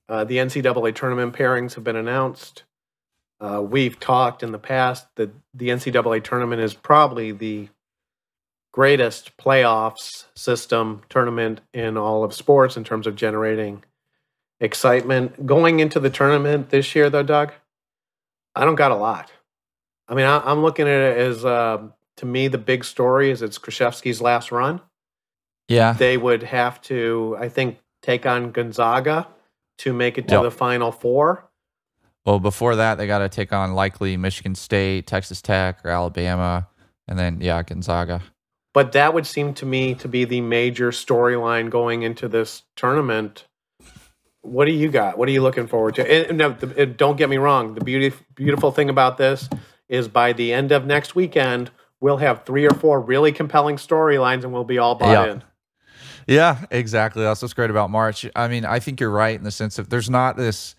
[0.08, 2.64] Uh, the NCAA tournament pairings have been announced.
[3.40, 7.68] Uh, we've talked in the past that the NCAA tournament is probably the
[8.72, 13.84] greatest playoffs system tournament in all of sports in terms of generating
[14.60, 15.44] excitement.
[15.44, 17.52] Going into the tournament this year, though, Doug,
[18.54, 19.30] I don't got a lot.
[20.08, 21.82] I mean, I, am looking at it as uh,
[22.16, 24.80] to me the big story is it's Krzyzewski's last run.
[25.68, 29.28] Yeah, They would have to, I think, take on Gonzaga
[29.78, 30.42] to make it to Yep.
[30.44, 31.48] the Final Four.
[32.24, 36.68] Well, before that, they got to take on likely Michigan State, Texas Tech, or Alabama,
[37.08, 38.22] and then yeah, Gonzaga.
[38.74, 43.46] But that would seem to me to be the major storyline going into this tournament.
[44.42, 45.18] What do you got?
[45.18, 46.28] What are you looking forward to?
[46.30, 47.74] And, no, the, don't get me wrong.
[47.74, 49.48] The beauty, beautiful thing about this
[49.88, 54.42] is by the end of next weekend, we'll have three or four really compelling storylines,
[54.42, 55.32] and we'll be all bought Yeah.
[55.32, 55.44] in.
[56.26, 57.22] Yeah, exactly.
[57.22, 58.26] That's what's great about March.
[58.36, 60.74] I mean, I think you're right in the sense of there's not this,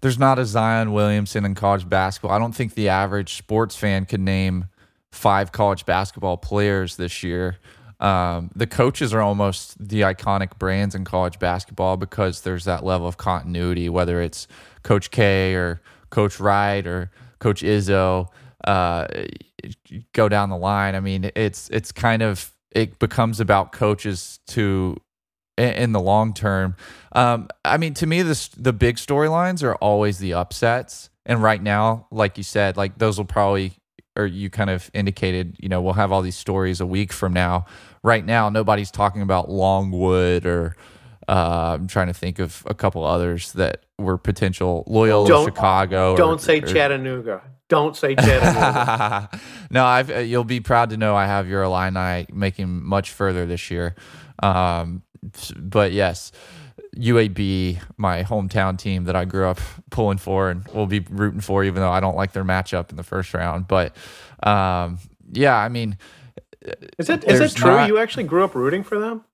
[0.00, 2.32] there's not a Zion Williamson in college basketball.
[2.32, 4.66] I don't think the average sports fan could name
[5.10, 7.56] five college basketball players this year.
[7.98, 13.06] Um, the coaches are almost the iconic brands in college basketball because there's that level
[13.06, 14.46] of continuity, whether it's
[14.82, 18.28] Coach K or Coach Wright or Coach Izzo.
[18.62, 19.06] Uh,
[20.12, 20.94] go down the line.
[20.94, 24.96] I mean, it's it's kind of it becomes about coaches to
[25.56, 26.76] in, the long term.
[27.12, 31.62] Um, I mean, to me, this the big storylines are always the upsets, and right
[31.62, 33.72] now, like you said, like those will probably
[34.18, 37.32] or you kind of indicated, you know, we'll have all these stories a week from
[37.32, 37.66] now.
[38.02, 40.74] Right now, nobody's talking about Longwood or
[41.28, 46.16] uh, I'm trying to think of a couple others that were potential Loyola Don't- Chicago.
[46.16, 47.42] Don't say or- Chattanooga.
[47.68, 49.28] Don't say Chattanooga.
[49.70, 53.44] no, I've, uh, you'll be proud to know I have your Illini making much further
[53.46, 53.96] this year.
[54.42, 55.02] Um,
[55.56, 56.30] but yes,
[56.96, 61.64] UAB, my hometown team that I grew up pulling for and will be rooting for,
[61.64, 63.66] even though I don't like their matchup in the first round.
[63.66, 63.96] But
[64.42, 64.98] um,
[65.32, 65.98] yeah, I mean,
[66.98, 69.24] is it is it true not- you actually grew up rooting for them?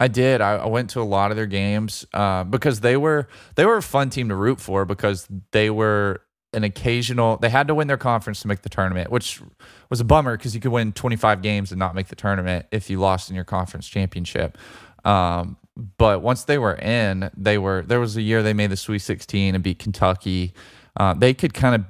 [0.00, 0.40] I did.
[0.40, 3.76] I, I went to a lot of their games uh, because they were they were
[3.76, 6.20] a fun team to root for because they were
[6.54, 7.36] an occasional.
[7.36, 9.42] They had to win their conference to make the tournament, which
[9.90, 12.88] was a bummer because you could win 25 games and not make the tournament if
[12.88, 14.56] you lost in your conference championship.
[15.04, 15.56] Um,
[15.98, 19.00] but once they were in, they were there was a year they made the Sweet
[19.00, 20.54] 16 and beat Kentucky.
[20.96, 21.84] Uh, they could kind of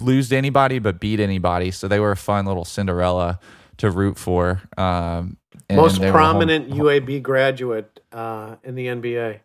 [0.00, 3.38] lose to anybody but beat anybody, so they were a fun little Cinderella
[3.78, 4.62] to root for.
[4.76, 5.36] Um,
[5.68, 9.40] and Most were home- prominent UAB graduate uh, in the NBA.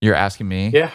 [0.00, 0.68] You're asking me?
[0.68, 0.90] Yeah,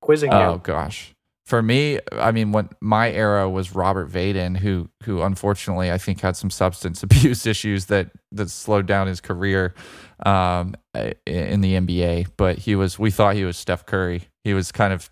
[0.00, 0.38] quizzing you.
[0.38, 0.60] Oh you.
[0.62, 1.13] gosh.
[1.44, 6.20] For me, I mean, when my era was Robert Vaden, who who unfortunately I think
[6.20, 9.74] had some substance abuse issues that that slowed down his career
[10.24, 10.74] um,
[11.26, 12.28] in the NBA.
[12.36, 14.22] But he was, we thought he was Steph Curry.
[14.42, 15.10] He was kind of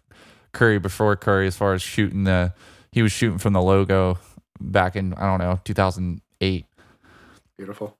[0.53, 2.55] Curry before Curry as far as shooting the.
[2.93, 4.19] He was shooting from the logo
[4.61, 6.67] back in I don't know 2008.
[7.59, 7.97] Beautiful.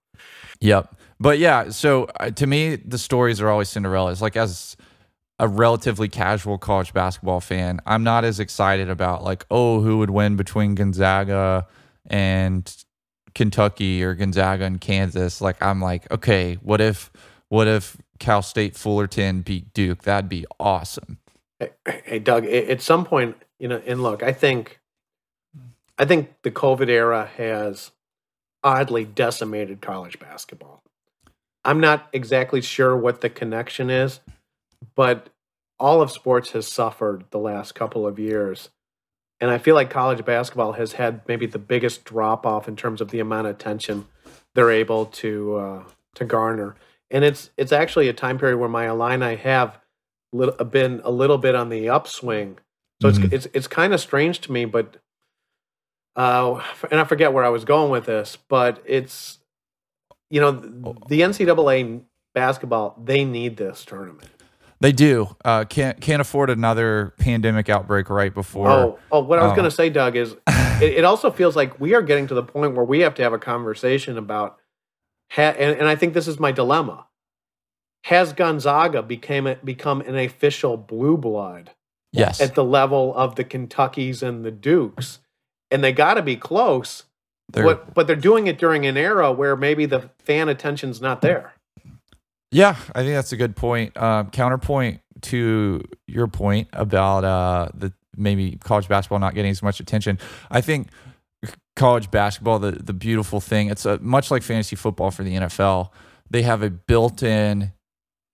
[0.61, 0.95] Yep.
[1.21, 4.23] But yeah, so uh, to me, the stories are always Cinderella's.
[4.23, 4.77] Like as
[5.43, 10.11] a relatively casual college basketball fan, I'm not as excited about like, oh, who would
[10.11, 11.67] win between Gonzaga
[12.07, 12.73] and
[13.35, 15.41] Kentucky or Gonzaga and Kansas.
[15.41, 17.11] Like I'm like, okay, what if
[17.49, 20.03] what if Cal State Fullerton beat Duke?
[20.03, 21.19] That'd be awesome.
[21.59, 21.71] Hey,
[22.05, 24.79] hey Doug, at some point, you know, and look, I think
[25.99, 27.91] I think the COVID era has
[28.63, 30.85] oddly decimated college basketball.
[31.65, 34.21] I'm not exactly sure what the connection is,
[34.95, 35.29] but
[35.83, 38.71] all of sports has suffered the last couple of years.
[39.41, 43.01] And I feel like college basketball has had maybe the biggest drop off in terms
[43.01, 44.07] of the amount of attention
[44.55, 46.77] they're able to uh, to garner.
[47.11, 49.81] And it's it's actually a time period where my Illini have
[50.33, 52.59] little, been a little bit on the upswing.
[53.03, 53.25] So mm-hmm.
[53.25, 54.99] it's it's it's kind of strange to me, but
[56.15, 59.41] uh, and I forget where I was going with this, but it's
[60.31, 62.03] you know the NCAA
[62.35, 64.31] basketball they need this tournament.
[64.83, 65.37] They do.
[65.45, 68.69] Uh, can't can't afford another pandemic outbreak right before.
[68.69, 71.55] Oh, oh what I was uh, going to say, Doug, is it, it, also feels
[71.55, 74.59] like we are getting to the point where we have to have a conversation about,
[75.31, 77.07] ha- and, and I think this is my dilemma.
[78.07, 81.71] Has Gonzaga became a, become an official blue blood?
[82.11, 82.41] Yes.
[82.41, 85.21] At the level of the Kentuckies and the Dukes,
[85.71, 87.05] and they got to be close.
[87.53, 91.21] They're, but but they're doing it during an era where maybe the fan attention's not
[91.21, 91.55] there.
[92.53, 93.97] Yeah, I think that's a good point.
[93.97, 99.81] Um, counterpoint to your point about uh, the maybe college basketball not getting as much
[99.81, 100.19] attention.
[100.51, 100.89] I think
[101.77, 105.91] college basketball, the the beautiful thing, it's a, much like fantasy football for the NFL.
[106.31, 107.73] They have a built-in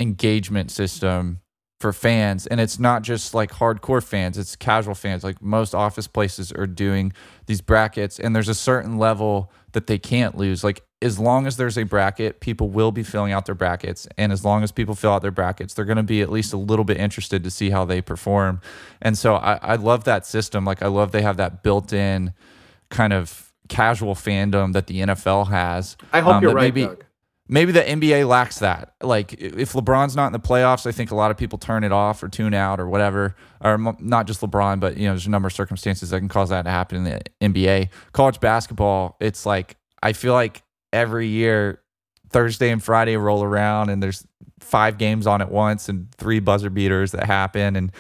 [0.01, 1.41] engagement system
[1.81, 6.09] for fans and it's not just like hardcore fans it's casual fans like most office
[6.09, 7.13] places are doing
[7.47, 11.57] these brackets and there's a certain level that they can't lose like as long as
[11.57, 14.95] there's a bracket people will be filling out their brackets and as long as people
[14.95, 17.51] fill out their brackets they're going to be at least a little bit interested to
[17.51, 18.61] see how they perform
[19.01, 22.33] and so I, I love that system like i love they have that built-in
[22.91, 27.05] kind of casual fandom that the nfl has i hope um, you're right maybe, Doug
[27.49, 28.95] maybe the NBA lacks that.
[29.03, 31.93] Like if LeBron's not in the playoffs, I think a lot of people turn it
[31.93, 33.35] off or tune out or whatever.
[33.61, 36.51] Or not just LeBron, but you know, there's a number of circumstances that can cause
[36.51, 37.89] that to happen in the NBA.
[38.13, 41.83] College basketball, it's like I feel like every year
[42.31, 44.27] Thursday and Friday roll around and there's
[44.61, 47.77] five games on at once and three buzzer beaters that happen.
[47.77, 47.93] And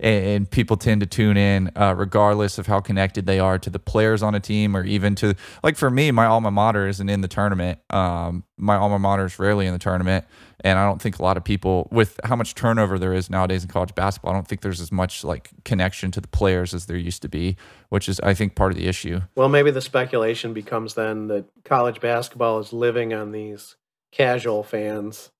[0.00, 3.78] and, people tend to tune in uh, regardless of how connected they are to the
[3.78, 7.20] players on a team or even to like for me my alma mater isn't in
[7.20, 10.24] the tournament um, my alma mater is rarely in the tournament
[10.60, 13.62] and i don't think a lot of people with how much turnover there is nowadays
[13.62, 16.86] in college basketball i don't think there's as much like connection to the players as
[16.86, 17.56] there used to be
[17.88, 21.44] which is i think part of the issue well maybe the speculation becomes then that
[21.64, 23.76] college basketball is living on these
[24.12, 25.30] casual fans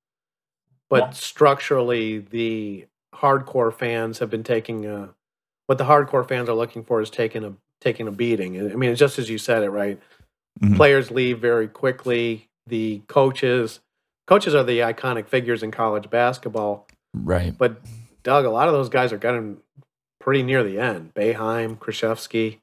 [0.88, 1.11] but yeah.
[1.11, 2.87] structurally the
[3.20, 5.11] hardcore fans have been taking a,
[5.66, 8.59] what the hardcore fans are looking for is taking a taking a beating.
[8.72, 10.00] I mean, just as you said it, right?
[10.61, 10.76] Mm-hmm.
[10.76, 12.48] Players leave very quickly.
[12.66, 13.81] The coaches,
[14.26, 17.57] coaches are the iconic figures in college basketball, right?
[17.57, 17.81] But
[18.22, 19.59] Doug, a lot of those guys are getting
[20.20, 21.14] pretty near the end.
[21.14, 22.59] Boeheim, Krzyzewski.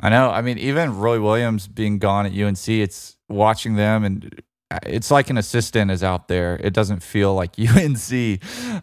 [0.00, 0.30] I know.
[0.30, 4.42] I mean, even Roy Williams being gone at UNC, it's watching them and
[4.84, 6.58] it's like an assistant is out there.
[6.62, 8.40] It doesn't feel like UNC,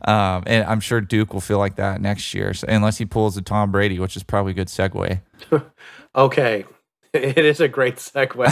[0.08, 3.36] um, and I'm sure Duke will feel like that next year, so, unless he pulls
[3.38, 5.22] a Tom Brady, which is probably a good segue.
[6.16, 6.66] okay,
[7.14, 8.48] it is a great segue.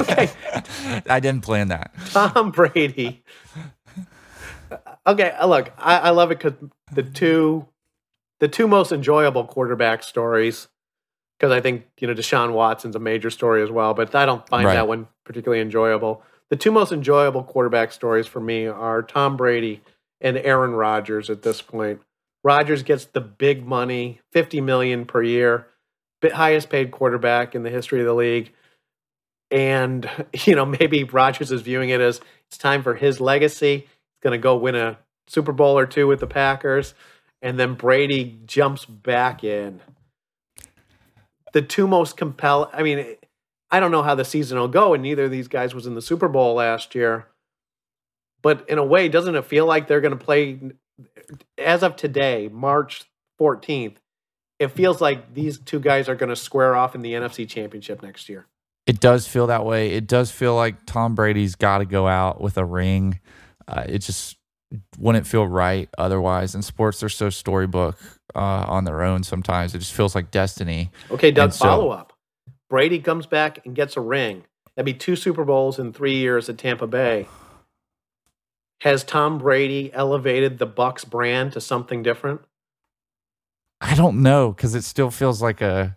[0.00, 0.30] okay,
[1.08, 1.92] I didn't plan that.
[2.10, 3.22] Tom Brady.
[5.06, 6.54] Okay, uh, look, I, I love it because
[6.92, 7.66] the two,
[8.40, 10.68] the two most enjoyable quarterback stories
[11.40, 14.46] because I think you know Deshaun Watson's a major story as well, but I don't
[14.46, 14.74] find right.
[14.74, 16.22] that one particularly enjoyable.
[16.50, 19.80] The two most enjoyable quarterback stories for me are Tom Brady
[20.20, 22.02] and Aaron Rodgers at this point.
[22.44, 25.68] Rodgers gets the big money, 50 million per year,
[26.22, 28.52] highest paid quarterback in the history of the league.
[29.50, 30.08] And,
[30.44, 33.76] you know, maybe Rodgers is viewing it as it's time for his legacy.
[33.78, 36.94] He's going to go win a Super Bowl or two with the Packers.
[37.42, 39.80] And then Brady jumps back in
[41.52, 42.70] the two most compelling.
[42.72, 43.16] I mean,
[43.70, 45.94] I don't know how the season will go, and neither of these guys was in
[45.94, 47.28] the Super Bowl last year.
[48.42, 50.58] But in a way, doesn't it feel like they're going to play
[51.58, 53.04] as of today, March
[53.40, 53.96] 14th,
[54.58, 58.02] it feels like these two guys are going to square off in the NFC Championship
[58.02, 58.46] next year.
[58.86, 59.90] It does feel that way.
[59.92, 63.20] It does feel like Tom Brady's got to go out with a ring.
[63.68, 64.36] Uh, it just
[64.98, 66.54] wouldn't feel right otherwise.
[66.54, 67.98] In sports, they're so storybook
[68.34, 69.74] uh, on their own sometimes.
[69.74, 70.90] It just feels like destiny.
[71.10, 72.12] Okay, Doug, so, follow up.
[72.68, 74.44] Brady comes back and gets a ring.
[74.76, 77.26] That'd be two Super Bowls in three years at Tampa Bay.
[78.82, 82.40] Has Tom Brady elevated the Bucs brand to something different?
[83.80, 85.96] I don't know because it still feels like a.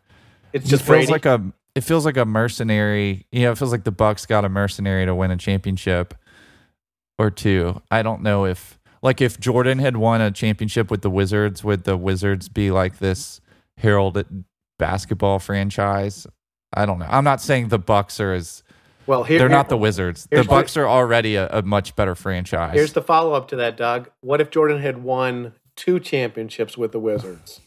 [0.51, 1.11] It's just it feels Brady.
[1.11, 1.53] like a.
[1.75, 3.27] It feels like a mercenary.
[3.31, 6.13] You know, it feels like the Bucs got a mercenary to win a championship
[7.17, 7.81] or two.
[7.91, 11.83] I don't know if like if Jordan had won a championship with the Wizards, would
[11.83, 13.41] the Wizards be like this
[13.77, 14.45] heralded
[14.79, 16.25] basketball franchise?
[16.73, 17.07] I don't know.
[17.09, 18.63] I'm not saying the Bucs are as
[19.05, 19.23] well.
[19.23, 20.27] Here, they're not the Wizards.
[20.31, 22.73] The Bucs are already a, a, much better franchise.
[22.73, 24.09] Here's the follow up to that, Doug.
[24.21, 27.61] What if Jordan had won two championships with the Wizards?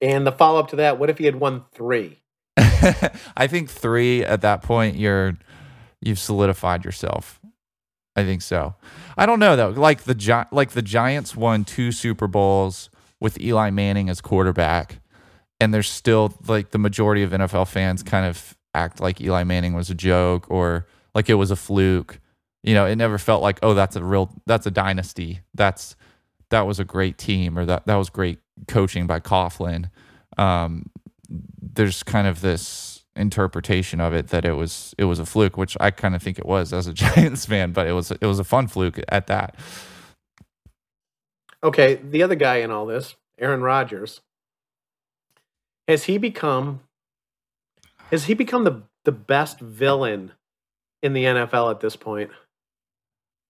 [0.00, 2.20] And the follow up to that, what if he had won three?
[2.56, 5.38] I think three at that point, you're
[6.00, 7.40] you've solidified yourself.
[8.16, 8.74] I think so.
[9.16, 9.70] I don't know though.
[9.70, 12.90] Like the Gi- like the Giants won two Super Bowls
[13.20, 15.00] with Eli Manning as quarterback,
[15.60, 19.74] and there's still like the majority of NFL fans kind of act like Eli Manning
[19.74, 22.20] was a joke or like it was a fluke.
[22.62, 25.40] You know, it never felt like oh that's a real that's a dynasty.
[25.54, 25.96] That's
[26.50, 28.38] that was a great team or that that was great
[28.68, 29.90] coaching by Coughlin.
[30.38, 30.90] Um,
[31.28, 35.76] there's kind of this interpretation of it that it was it was a fluke, which
[35.80, 38.38] I kind of think it was as a Giants fan, but it was it was
[38.38, 39.56] a fun fluke at that.
[41.62, 44.20] Okay, the other guy in all this, Aaron Rodgers,
[45.88, 46.80] has he become
[48.10, 50.32] has he become the the best villain
[51.02, 52.30] in the NFL at this point?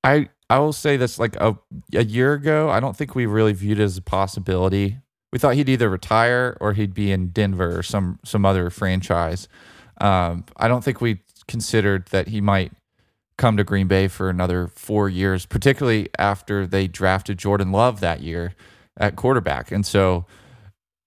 [0.03, 1.59] I I will say this like a
[1.95, 4.99] a year ago, I don't think we really viewed it as a possibility
[5.35, 9.49] we thought he'd either retire or he'd be in Denver or some some other franchise.
[10.01, 12.71] Um, I don't think we considered that he might
[13.37, 18.21] come to Green Bay for another four years, particularly after they drafted Jordan Love that
[18.21, 18.55] year
[18.97, 19.73] at quarterback.
[19.73, 20.25] And so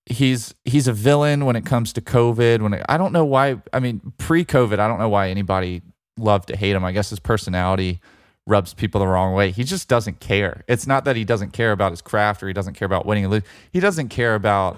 [0.06, 2.62] he's he's a villain when it comes to COVID.
[2.62, 3.62] When it, I don't know why.
[3.72, 5.84] I mean, pre-COVID, I don't know why anybody
[6.20, 6.84] loved to hate him.
[6.84, 8.02] I guess his personality
[8.48, 9.52] rubs people the wrong way.
[9.52, 10.64] He just doesn't care.
[10.68, 13.26] It's not that he doesn't care about his craft or he doesn't care about winning
[13.26, 13.48] and losing.
[13.72, 14.78] He doesn't care about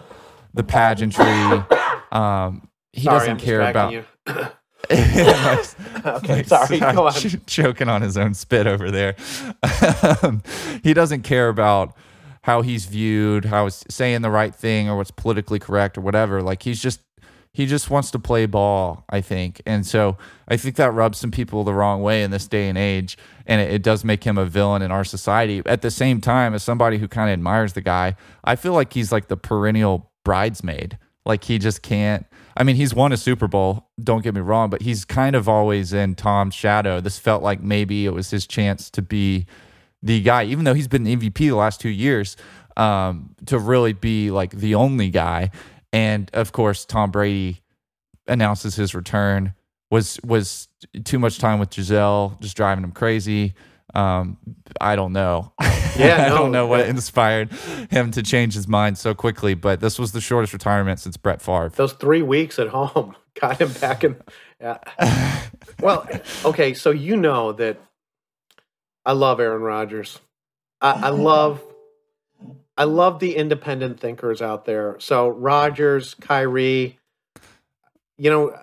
[0.54, 1.64] the pageantry.
[2.12, 3.94] Um, he sorry, doesn't I'm care about.
[4.92, 6.80] okay, sorry.
[6.80, 7.14] Go on.
[7.46, 9.16] Choking on his own spit over there.
[10.24, 10.42] Um,
[10.82, 11.96] he doesn't care about
[12.42, 16.42] how he's viewed, how he's saying the right thing, or what's politically correct, or whatever.
[16.42, 17.02] Like he's just
[17.60, 19.62] he just wants to play ball, I think.
[19.66, 22.78] And so I think that rubs some people the wrong way in this day and
[22.78, 23.18] age.
[23.46, 25.62] And it, it does make him a villain in our society.
[25.66, 28.94] At the same time, as somebody who kind of admires the guy, I feel like
[28.94, 30.98] he's like the perennial bridesmaid.
[31.26, 32.26] Like he just can't.
[32.56, 35.50] I mean, he's won a Super Bowl, don't get me wrong, but he's kind of
[35.50, 37.02] always in Tom's shadow.
[37.02, 39.48] This felt like maybe it was his chance to be
[40.02, 42.38] the guy, even though he's been MVP the last two years,
[42.78, 45.52] um, to really be like the only guy.
[45.92, 47.62] And of course, Tom Brady
[48.28, 49.54] announces his return.
[49.92, 50.68] Was was
[51.04, 53.56] too much time with Gisele, just driving him crazy.
[53.96, 54.38] Um,
[54.80, 55.52] I don't know.
[55.98, 57.52] Yeah, I no, don't know what inspired
[57.90, 59.56] him to change his mind so quickly.
[59.56, 61.72] But this was the shortest retirement since Brett Favre.
[61.76, 64.16] Those three weeks at home got him back in.
[64.62, 64.78] Yeah.
[65.82, 66.08] well,
[66.46, 67.80] okay, so you know that
[69.06, 70.20] I love Aaron Rodgers.
[70.82, 71.64] I, I love
[72.80, 74.96] I love the independent thinkers out there.
[75.00, 76.98] So Rodgers, Kyrie,
[78.18, 78.58] you know,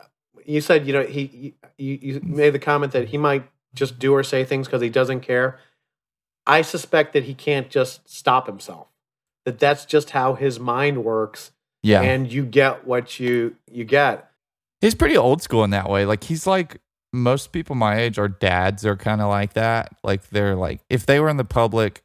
[0.47, 3.45] you said you know he you, you made the comment that he might
[3.75, 5.59] just do or say things because he doesn't care.
[6.47, 8.89] I suspect that he can't just stop himself.
[9.45, 11.51] That that's just how his mind works.
[11.83, 14.31] Yeah, and you get what you you get.
[14.81, 16.07] He's pretty old school in that way.
[16.07, 16.81] Like he's like
[17.13, 19.95] most people my age, our dads are kind of like that.
[20.03, 22.03] Like they're like if they were in the public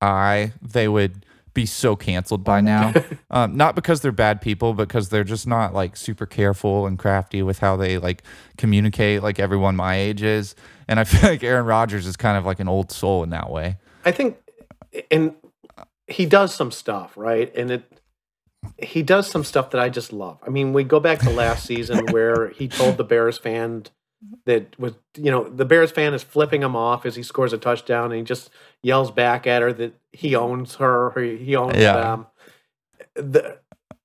[0.00, 2.92] eye, they would be so canceled by now.
[3.30, 7.42] um, not because they're bad people, because they're just not like super careful and crafty
[7.42, 8.22] with how they like
[8.56, 10.54] communicate, like everyone my age is.
[10.88, 13.50] And I feel like Aaron Rodgers is kind of like an old soul in that
[13.50, 13.76] way.
[14.04, 14.38] I think,
[15.10, 15.34] and
[16.06, 18.00] he does some stuff right, and it
[18.78, 20.38] he does some stuff that I just love.
[20.46, 23.84] I mean, we go back to last season where he told the Bears fan
[24.44, 27.58] that was you know the Bears fan is flipping him off as he scores a
[27.58, 28.50] touchdown and he just
[28.82, 31.94] yells back at her that he owns her he owns yeah.
[31.94, 32.26] them.
[33.14, 33.58] The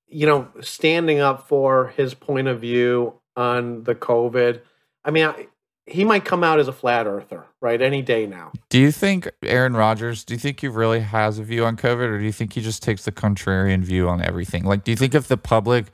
[0.08, 4.60] you know standing up for his point of view on the COVID.
[5.04, 5.46] I mean, I,
[5.86, 7.80] he might come out as a flat earther, right?
[7.80, 8.52] Any day now.
[8.68, 12.08] Do you think Aaron Rodgers, do you think he really has a view on COVID
[12.08, 14.64] or do you think he just takes the contrarian view on everything?
[14.64, 15.86] Like, do you think if the public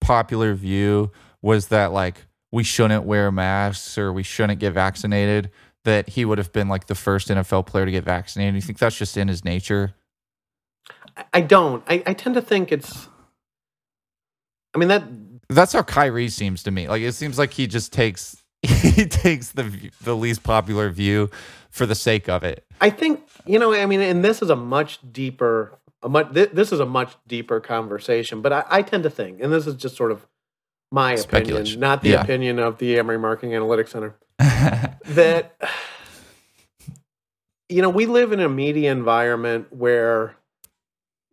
[0.00, 1.12] popular view
[1.42, 5.50] was that, like, we shouldn't wear masks or we shouldn't get vaccinated,
[5.82, 8.54] that he would have been like the first NFL player to get vaccinated?
[8.54, 9.94] Do you think that's just in his nature?
[11.32, 11.82] I don't.
[11.88, 13.08] I, I tend to think it's,
[14.72, 15.02] I mean, that.
[15.48, 16.88] That's how Kyrie seems to me.
[16.88, 21.30] Like, it seems like he just takes he takes the the least popular view
[21.70, 22.64] for the sake of it.
[22.80, 23.74] I think you know.
[23.74, 26.32] I mean, and this is a much deeper, a much.
[26.32, 28.40] This is a much deeper conversation.
[28.40, 30.26] But I, I tend to think, and this is just sort of
[30.94, 32.22] my opinion, not the yeah.
[32.22, 35.56] opinion of the Emory Marketing Analytics Center, that
[37.68, 40.36] you know we live in a media environment where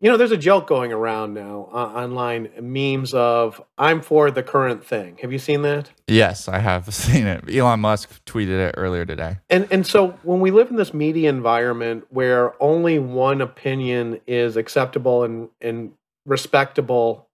[0.02, 4.42] you know, there's a joke going around now uh, online, memes of "I'm for the
[4.42, 5.92] current thing." Have you seen that?
[6.08, 7.44] Yes, I have seen it.
[7.56, 9.38] Elon Musk tweeted it earlier today.
[9.50, 14.58] And and so when we live in this media environment where only one opinion is
[14.58, 15.92] acceptable and and
[16.26, 17.30] respectable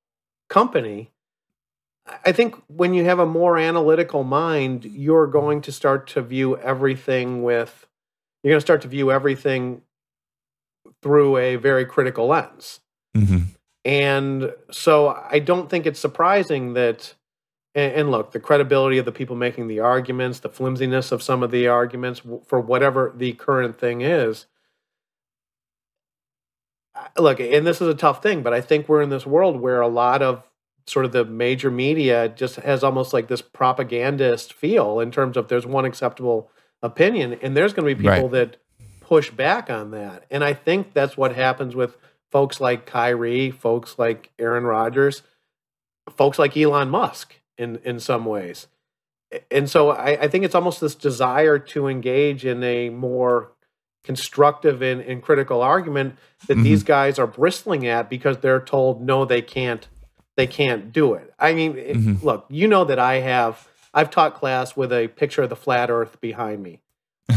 [0.50, 1.10] company,
[2.26, 6.58] I think when you have a more analytical mind, you're going to start to view
[6.58, 7.88] everything with
[8.44, 9.82] you're going to start to view everything
[11.02, 12.80] through a very critical lens.
[13.16, 13.40] Mm-hmm.
[13.84, 17.14] And so I don't think it's surprising that,
[17.76, 21.44] and, and, look, the credibility of the people making the arguments, the flimsiness of some
[21.44, 24.46] of the arguments for whatever the current thing is.
[27.18, 29.82] Look, and this is a tough thing, but I think we're in this world where
[29.82, 30.44] a lot of
[30.88, 35.50] sort of the major media just has almost like this propagandist feel in terms of
[35.50, 36.50] there's one acceptable
[36.82, 38.32] opinion, and there's going to be people right.
[38.32, 38.58] that
[39.02, 40.26] push back on that.
[40.32, 41.98] And I think that's what happens with
[42.32, 45.24] folks like Kyrie, folks like Aaron Rodgers,
[46.16, 48.68] folks like Elon Musk in, in some ways.
[49.52, 53.52] And so I, I think it's almost this desire to engage in a more
[54.04, 56.18] constructive and, and critical argument
[56.48, 56.64] that mm-hmm.
[56.64, 59.88] these guys are bristling at because they're told no they can't
[60.38, 61.34] they can't do it.
[61.38, 62.26] I mean, mm-hmm.
[62.26, 65.90] look, you know that I have I've taught class with a picture of the flat
[65.90, 66.82] earth behind me.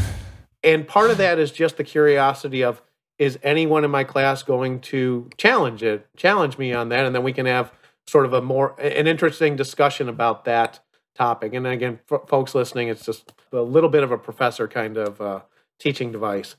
[0.62, 2.82] And part of that is just the curiosity of
[3.18, 7.22] is anyone in my class going to challenge it, challenge me on that, and then
[7.22, 7.72] we can have
[8.07, 10.80] sort of a more an interesting discussion about that
[11.14, 11.55] topic.
[11.55, 15.18] And again, for folks listening, it's just a little bit of a professor kind of
[15.18, 15.40] uh,
[15.78, 16.57] teaching device.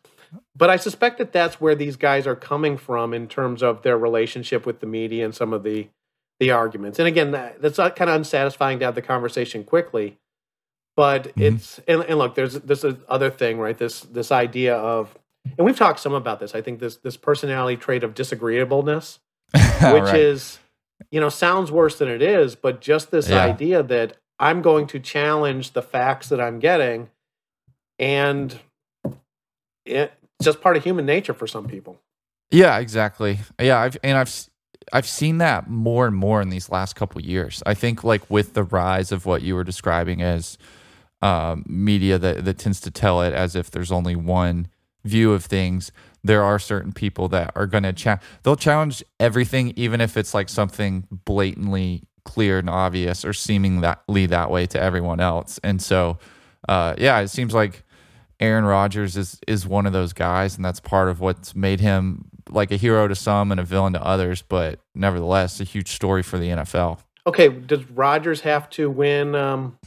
[0.56, 4.00] But I suspect that that's where these guys are coming from in terms of their
[4.00, 5.90] relationship with the media and some of the
[6.42, 6.98] the arguments.
[6.98, 10.18] And again, that's kind of unsatisfying to have the conversation quickly.
[10.98, 11.42] But mm-hmm.
[11.56, 13.78] it's and, and look, there's this other thing, right?
[13.78, 15.16] This this idea of
[15.58, 16.56] and we've talked some about this.
[16.56, 19.20] I think this this personality trait of disagreeableness,
[19.54, 20.16] which right.
[20.16, 20.58] is
[21.12, 23.46] you know sounds worse than it is, but just this yeah.
[23.46, 27.12] idea that I'm going to challenge the facts that I'm getting,
[28.00, 28.60] and
[29.86, 30.12] it's
[30.42, 32.00] just part of human nature for some people.
[32.50, 33.40] Yeah, exactly.
[33.60, 34.50] Yeah, I've and I've
[34.92, 37.64] I've seen that more and more in these last couple years.
[37.66, 40.58] I think like with the rise of what you were describing as
[41.22, 44.68] um, media that, that tends to tell it as if there's only one
[45.04, 45.92] view of things.
[46.24, 48.22] There are certain people that are going to challenge.
[48.44, 54.52] They'll challenge everything, even if it's like something blatantly clear and obvious or seemingly that
[54.52, 55.60] way to everyone else.
[55.64, 56.20] And so,
[56.68, 57.84] uh, yeah, it seems like
[58.40, 62.26] Aaron Rodgers is is one of those guys, and that's part of what's made him
[62.50, 64.42] like a hero to some and a villain to others.
[64.42, 67.00] But nevertheless, a huge story for the NFL.
[67.28, 69.36] Okay, does Rodgers have to win?
[69.36, 69.78] Um,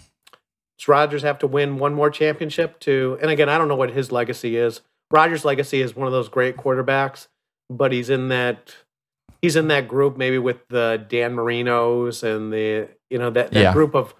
[0.79, 3.19] does Rodgers have to win one more championship to?
[3.21, 4.81] And again, I don't know what his legacy is.
[5.11, 7.29] Rodgers' legacy is one of those great quarterbacks,
[7.69, 8.75] but he's in that
[9.43, 13.61] he's in that group maybe with the Dan Marinos and the you know that, that
[13.61, 13.73] yeah.
[13.73, 14.15] group of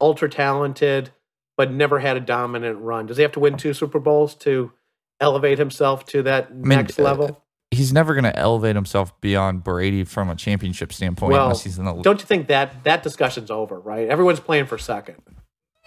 [0.00, 1.10] ultra talented
[1.56, 3.06] but never had a dominant run.
[3.06, 4.72] Does he have to win two Super Bowls to
[5.20, 7.41] elevate himself to that I mean, next level?
[7.72, 11.78] He's never going to elevate himself beyond Brady from a championship standpoint well, unless he's
[11.78, 11.94] in the.
[11.94, 13.80] Don't you think that that discussion's over?
[13.80, 15.16] Right, everyone's playing for second.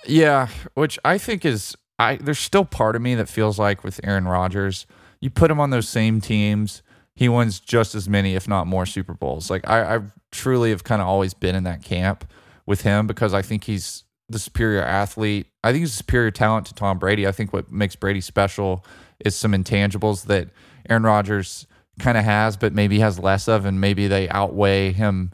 [0.07, 4.01] Yeah, which I think is I there's still part of me that feels like with
[4.03, 4.85] Aaron Rodgers,
[5.21, 6.81] you put him on those same teams,
[7.15, 9.49] he wins just as many, if not more, Super Bowls.
[9.49, 9.99] Like I, I
[10.31, 12.29] truly have kind of always been in that camp
[12.65, 15.47] with him because I think he's the superior athlete.
[15.63, 17.27] I think he's a superior talent to Tom Brady.
[17.27, 18.83] I think what makes Brady special
[19.23, 20.49] is some intangibles that
[20.89, 21.67] Aaron Rodgers
[21.99, 25.31] kind of has, but maybe has less of, and maybe they outweigh him.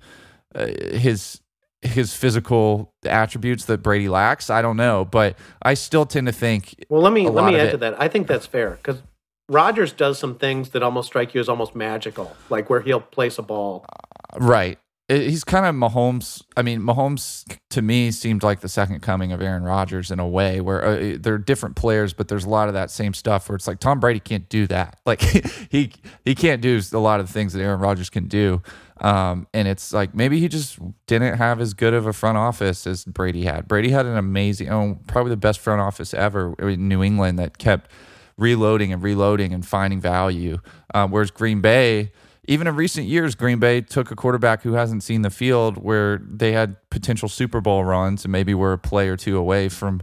[0.54, 1.42] Uh, his
[1.82, 4.50] his physical attributes that Brady lacks.
[4.50, 6.86] I don't know, but I still tend to think.
[6.90, 8.00] Well, let me let me add it, to that.
[8.00, 9.02] I think that's fair because
[9.50, 13.38] Rodgers does some things that almost strike you as almost magical, like where he'll place
[13.38, 13.86] a ball.
[14.34, 14.80] Uh, right.
[15.18, 16.44] He's kind of Mahomes.
[16.56, 20.28] I mean, Mahomes to me seemed like the second coming of Aaron Rodgers in a
[20.28, 23.56] way where uh, they're different players, but there's a lot of that same stuff where
[23.56, 25.00] it's like Tom Brady can't do that.
[25.12, 25.92] Like he
[26.24, 28.62] he can't do a lot of the things that Aaron Rodgers can do.
[29.02, 32.88] Um, and it's like maybe he just didn't have as good of a front office
[32.88, 33.68] as Brady had.
[33.68, 37.58] Brady had an amazing, oh, probably the best front office ever in New England that
[37.58, 37.92] kept
[38.38, 40.60] reloading and reloading and finding value.
[40.94, 42.12] Um, whereas Green Bay,
[42.48, 46.22] even in recent years, Green Bay took a quarterback who hasn't seen the field where
[46.28, 50.02] they had potential Super Bowl runs and maybe were a play or two away from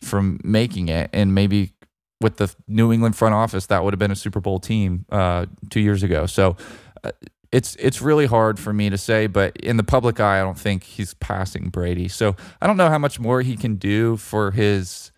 [0.00, 1.10] from making it.
[1.12, 1.72] And maybe
[2.20, 5.46] with the New England front office, that would have been a Super Bowl team uh,
[5.68, 6.26] two years ago.
[6.26, 6.56] So
[7.02, 7.10] uh,
[7.50, 10.58] it's it's really hard for me to say, but in the public eye, I don't
[10.58, 12.06] think he's passing Brady.
[12.06, 15.10] So I don't know how much more he can do for his.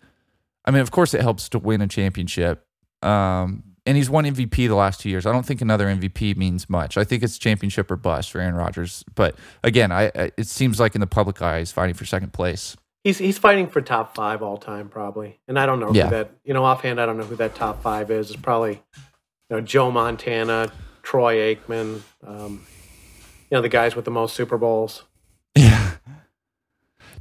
[0.65, 2.65] I mean, of course, it helps to win a championship.
[3.03, 5.25] Um, and he's won MVP the last two years.
[5.25, 6.97] I don't think another MVP means much.
[6.97, 9.03] I think it's championship or bust for Aaron Rodgers.
[9.15, 12.33] But again, I, I it seems like in the public eye, he's fighting for second
[12.33, 12.77] place.
[13.03, 16.05] He's he's fighting for top five all time probably, and I don't know yeah.
[16.05, 16.31] who that.
[16.45, 18.31] You know, offhand, I don't know who that top five is.
[18.31, 20.71] It's probably you know Joe Montana,
[21.01, 22.65] Troy Aikman, um,
[23.53, 25.03] you know, the guys with the most Super Bowls.
[25.55, 25.91] Yeah.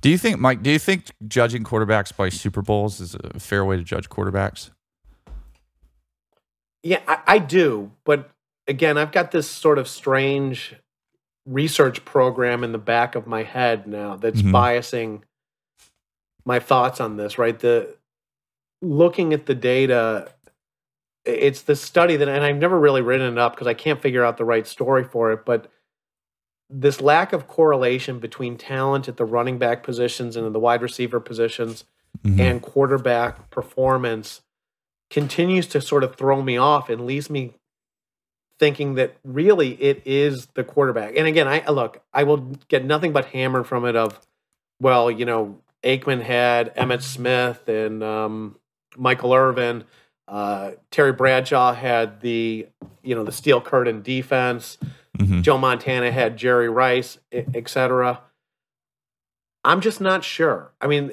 [0.00, 0.62] Do you think, Mike?
[0.62, 4.70] Do you think judging quarterbacks by Super Bowls is a fair way to judge quarterbacks?
[6.82, 8.30] Yeah, I, I do, but
[8.66, 10.74] again, I've got this sort of strange
[11.46, 14.54] research program in the back of my head now that's mm-hmm.
[14.54, 15.22] biasing
[16.44, 17.38] my thoughts on this.
[17.38, 17.94] Right, the
[18.80, 20.32] looking at the data
[21.24, 24.24] it's the study that, and I've never really written it up because I can't figure
[24.24, 25.70] out the right story for it, but
[26.68, 31.20] this lack of correlation between talent at the running back positions and the wide receiver
[31.20, 31.84] positions
[32.24, 32.40] mm-hmm.
[32.40, 34.40] and quarterback performance
[35.12, 37.54] continues to sort of throw me off and leaves me
[38.58, 41.16] thinking that really it is the quarterback.
[41.16, 42.38] And again, I look, I will
[42.68, 44.18] get nothing but hammered from it of,
[44.80, 48.56] well, you know, Aikman had Emmitt Smith and um,
[48.96, 49.84] Michael Irvin
[50.28, 52.66] uh, Terry Bradshaw had the
[53.02, 54.78] you know the steel curtain defense.
[55.18, 55.42] Mm-hmm.
[55.42, 58.20] Joe Montana had Jerry Rice, etc.
[59.64, 60.72] I'm just not sure.
[60.80, 61.12] I mean,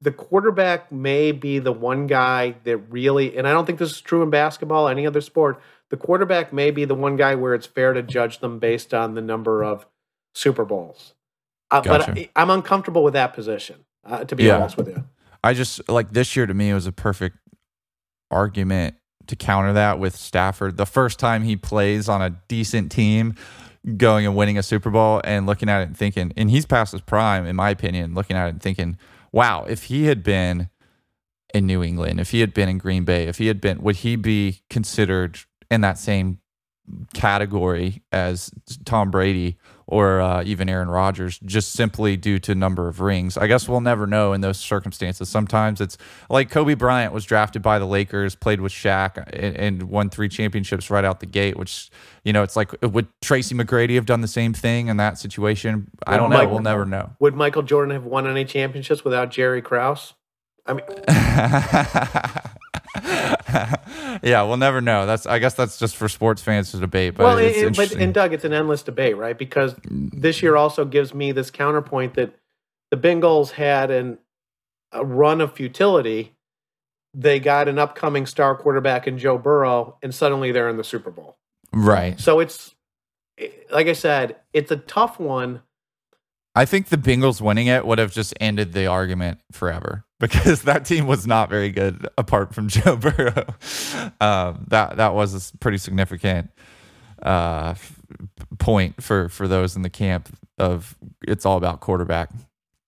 [0.00, 4.00] the quarterback may be the one guy that really, and I don't think this is
[4.00, 5.60] true in basketball, any other sport.
[5.90, 9.14] The quarterback may be the one guy where it's fair to judge them based on
[9.14, 9.86] the number of
[10.34, 11.14] Super Bowls.
[11.70, 12.12] Uh, gotcha.
[12.12, 14.56] But I, am uncomfortable with that position, uh, to be yeah.
[14.56, 15.04] honest with you.
[15.42, 17.38] I just like this year to me it was a perfect
[18.30, 18.96] argument
[19.26, 20.76] to counter that with Stafford.
[20.76, 23.34] The first time he plays on a decent team,
[23.96, 26.92] going and winning a Super Bowl and looking at it and thinking, and he's past
[26.92, 28.98] his prime, in my opinion, looking at it and thinking,
[29.32, 30.70] wow, if he had been
[31.52, 33.96] in New England, if he had been in Green Bay, if he had been, would
[33.96, 35.38] he be considered
[35.70, 36.40] in that same
[37.14, 38.50] category as
[38.84, 39.56] Tom Brady
[39.90, 43.36] or uh, even Aaron Rodgers, just simply due to number of rings.
[43.36, 45.28] I guess we'll never know in those circumstances.
[45.28, 49.82] Sometimes it's like Kobe Bryant was drafted by the Lakers, played with Shaq, and, and
[49.84, 51.56] won three championships right out the gate.
[51.56, 51.90] Which
[52.24, 55.90] you know, it's like would Tracy McGrady have done the same thing in that situation?
[56.06, 56.48] I don't know.
[56.48, 57.10] we'll never know.
[57.18, 60.14] Would Michael Jordan have won any championships without Jerry Krause?
[60.66, 60.84] I mean.
[64.22, 65.06] yeah, we'll never know.
[65.06, 67.14] That's I guess that's just for sports fans to debate.
[67.14, 69.38] But well, it, but and Doug, it's an endless debate, right?
[69.38, 72.34] Because this year also gives me this counterpoint that
[72.90, 74.18] the Bengals had an
[74.92, 76.34] a run of futility.
[77.14, 81.10] They got an upcoming star quarterback in Joe Burrow, and suddenly they're in the Super
[81.10, 81.36] Bowl.
[81.72, 82.18] Right.
[82.18, 82.74] So it's
[83.70, 85.62] like I said, it's a tough one.
[86.54, 90.84] I think the Bengals winning it would have just ended the argument forever because that
[90.84, 93.46] team was not very good apart from Joe Burrow.
[94.20, 96.50] Um, that that was a pretty significant
[97.22, 97.74] uh,
[98.58, 100.96] point for for those in the camp of
[101.26, 102.30] it's all about quarterback.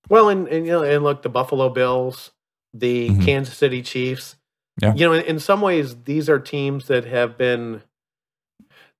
[0.08, 2.30] Well, and and you know, and look, the Buffalo Bills,
[2.72, 3.22] the mm-hmm.
[3.22, 4.36] Kansas City Chiefs.
[4.80, 4.94] Yeah.
[4.94, 7.82] You know, in, in some ways, these are teams that have been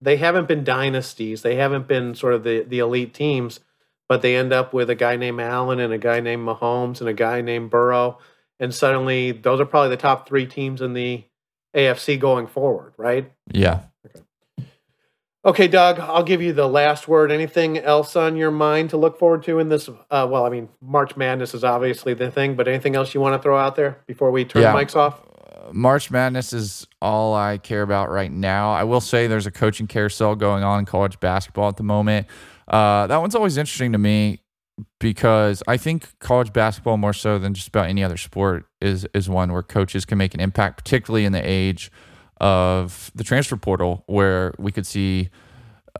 [0.00, 1.42] they haven't been dynasties.
[1.42, 3.60] They haven't been sort of the the elite teams
[4.12, 7.08] but they end up with a guy named Allen and a guy named Mahomes and
[7.08, 8.18] a guy named Burrow,
[8.60, 11.24] and suddenly those are probably the top three teams in the
[11.74, 13.32] AFC going forward, right?
[13.50, 13.84] Yeah.
[14.04, 14.66] Okay.
[15.46, 17.32] Okay, Doug, I'll give you the last word.
[17.32, 19.88] Anything else on your mind to look forward to in this?
[19.88, 23.40] Uh, well, I mean, March Madness is obviously the thing, but anything else you want
[23.40, 24.72] to throw out there before we turn yeah.
[24.72, 25.22] the mics off?
[25.72, 28.72] March Madness is all I care about right now.
[28.72, 32.26] I will say there's a coaching carousel going on in college basketball at the moment.
[32.68, 34.40] Uh, that one's always interesting to me
[35.00, 39.28] because I think college basketball more so than just about any other sport is is
[39.28, 41.90] one where coaches can make an impact, particularly in the age
[42.40, 45.28] of the transfer portal, where we could see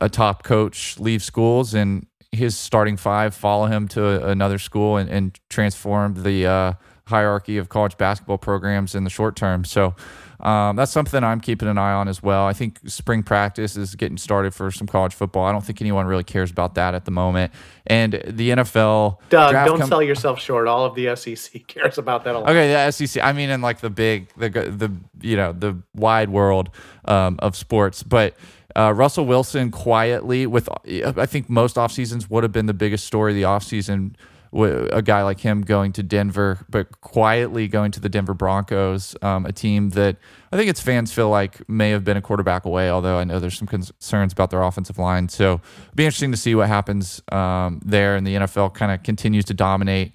[0.01, 5.09] a top coach leave schools and his starting five follow him to another school and,
[5.09, 6.73] and transform the uh,
[7.13, 9.63] hierarchy of college basketball programs in the short term.
[9.63, 9.95] So
[10.43, 12.45] um, that's something I'm keeping an eye on as well.
[12.45, 15.45] I think spring practice is getting started for some college football.
[15.45, 17.53] I don't think anyone really cares about that at the moment.
[17.87, 19.19] And the NFL.
[19.29, 20.67] Doug, don't com- sell yourself short.
[20.67, 22.49] All of the SEC cares about that a lot.
[22.49, 23.23] Okay, the SEC.
[23.23, 24.91] I mean, in like the big, the the
[25.21, 26.69] you know the wide world
[27.05, 28.35] um, of sports, but.
[28.75, 30.67] Uh, Russell Wilson quietly, with
[31.15, 34.15] I think most off seasons would have been the biggest story of the off season
[34.53, 39.45] a guy like him going to Denver, but quietly going to the Denver Broncos, um,
[39.45, 40.17] a team that
[40.51, 43.39] I think its fans feel like may have been a quarterback away, although I know
[43.39, 45.29] there's some concerns about their offensive line.
[45.29, 48.15] So it'll be interesting to see what happens um, there.
[48.15, 50.11] And the NFL kind of continues to dominate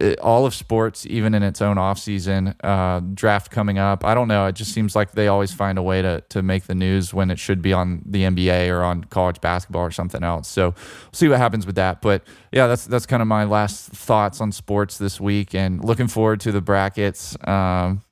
[0.00, 4.04] uh, all of sports, even in its own offseason, uh, draft coming up.
[4.04, 4.46] I don't know.
[4.46, 7.30] It just seems like they always find a way to to make the news when
[7.30, 10.48] it should be on the NBA or on college basketball or something else.
[10.48, 12.02] So we'll see what happens with that.
[12.02, 12.22] But
[12.52, 16.40] yeah, that's that's kind of my last thoughts on sports this week, and looking forward
[16.40, 18.02] to the brackets um,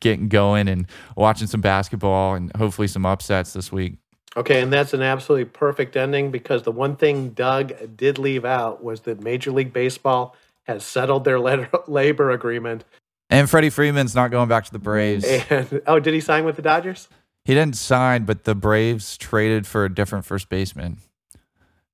[0.00, 3.96] getting going and watching some basketball and hopefully some upsets this week.
[4.36, 8.84] Okay, and that's an absolutely perfect ending because the one thing Doug did leave out
[8.84, 10.36] was that Major League Baseball
[10.66, 11.38] has settled their
[11.86, 12.84] labor agreement.
[13.28, 15.24] And Freddie Freeman's not going back to the Braves.
[15.24, 17.08] And oh, did he sign with the Dodgers?
[17.44, 20.98] He didn't sign, but the Braves traded for a different first baseman.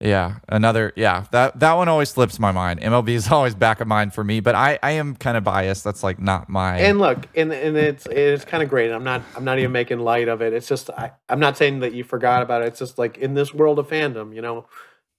[0.01, 1.27] Yeah, another yeah.
[1.31, 2.81] That that one always slips my mind.
[2.81, 5.85] MLB is always back of mind for me, but I I am kind of biased.
[5.85, 6.79] That's like not my.
[6.79, 8.91] And look, and and it's it's kind of great.
[8.91, 10.55] I'm not I'm not even making light of it.
[10.55, 12.69] It's just I I'm not saying that you forgot about it.
[12.69, 14.67] It's just like in this world of fandom, you know,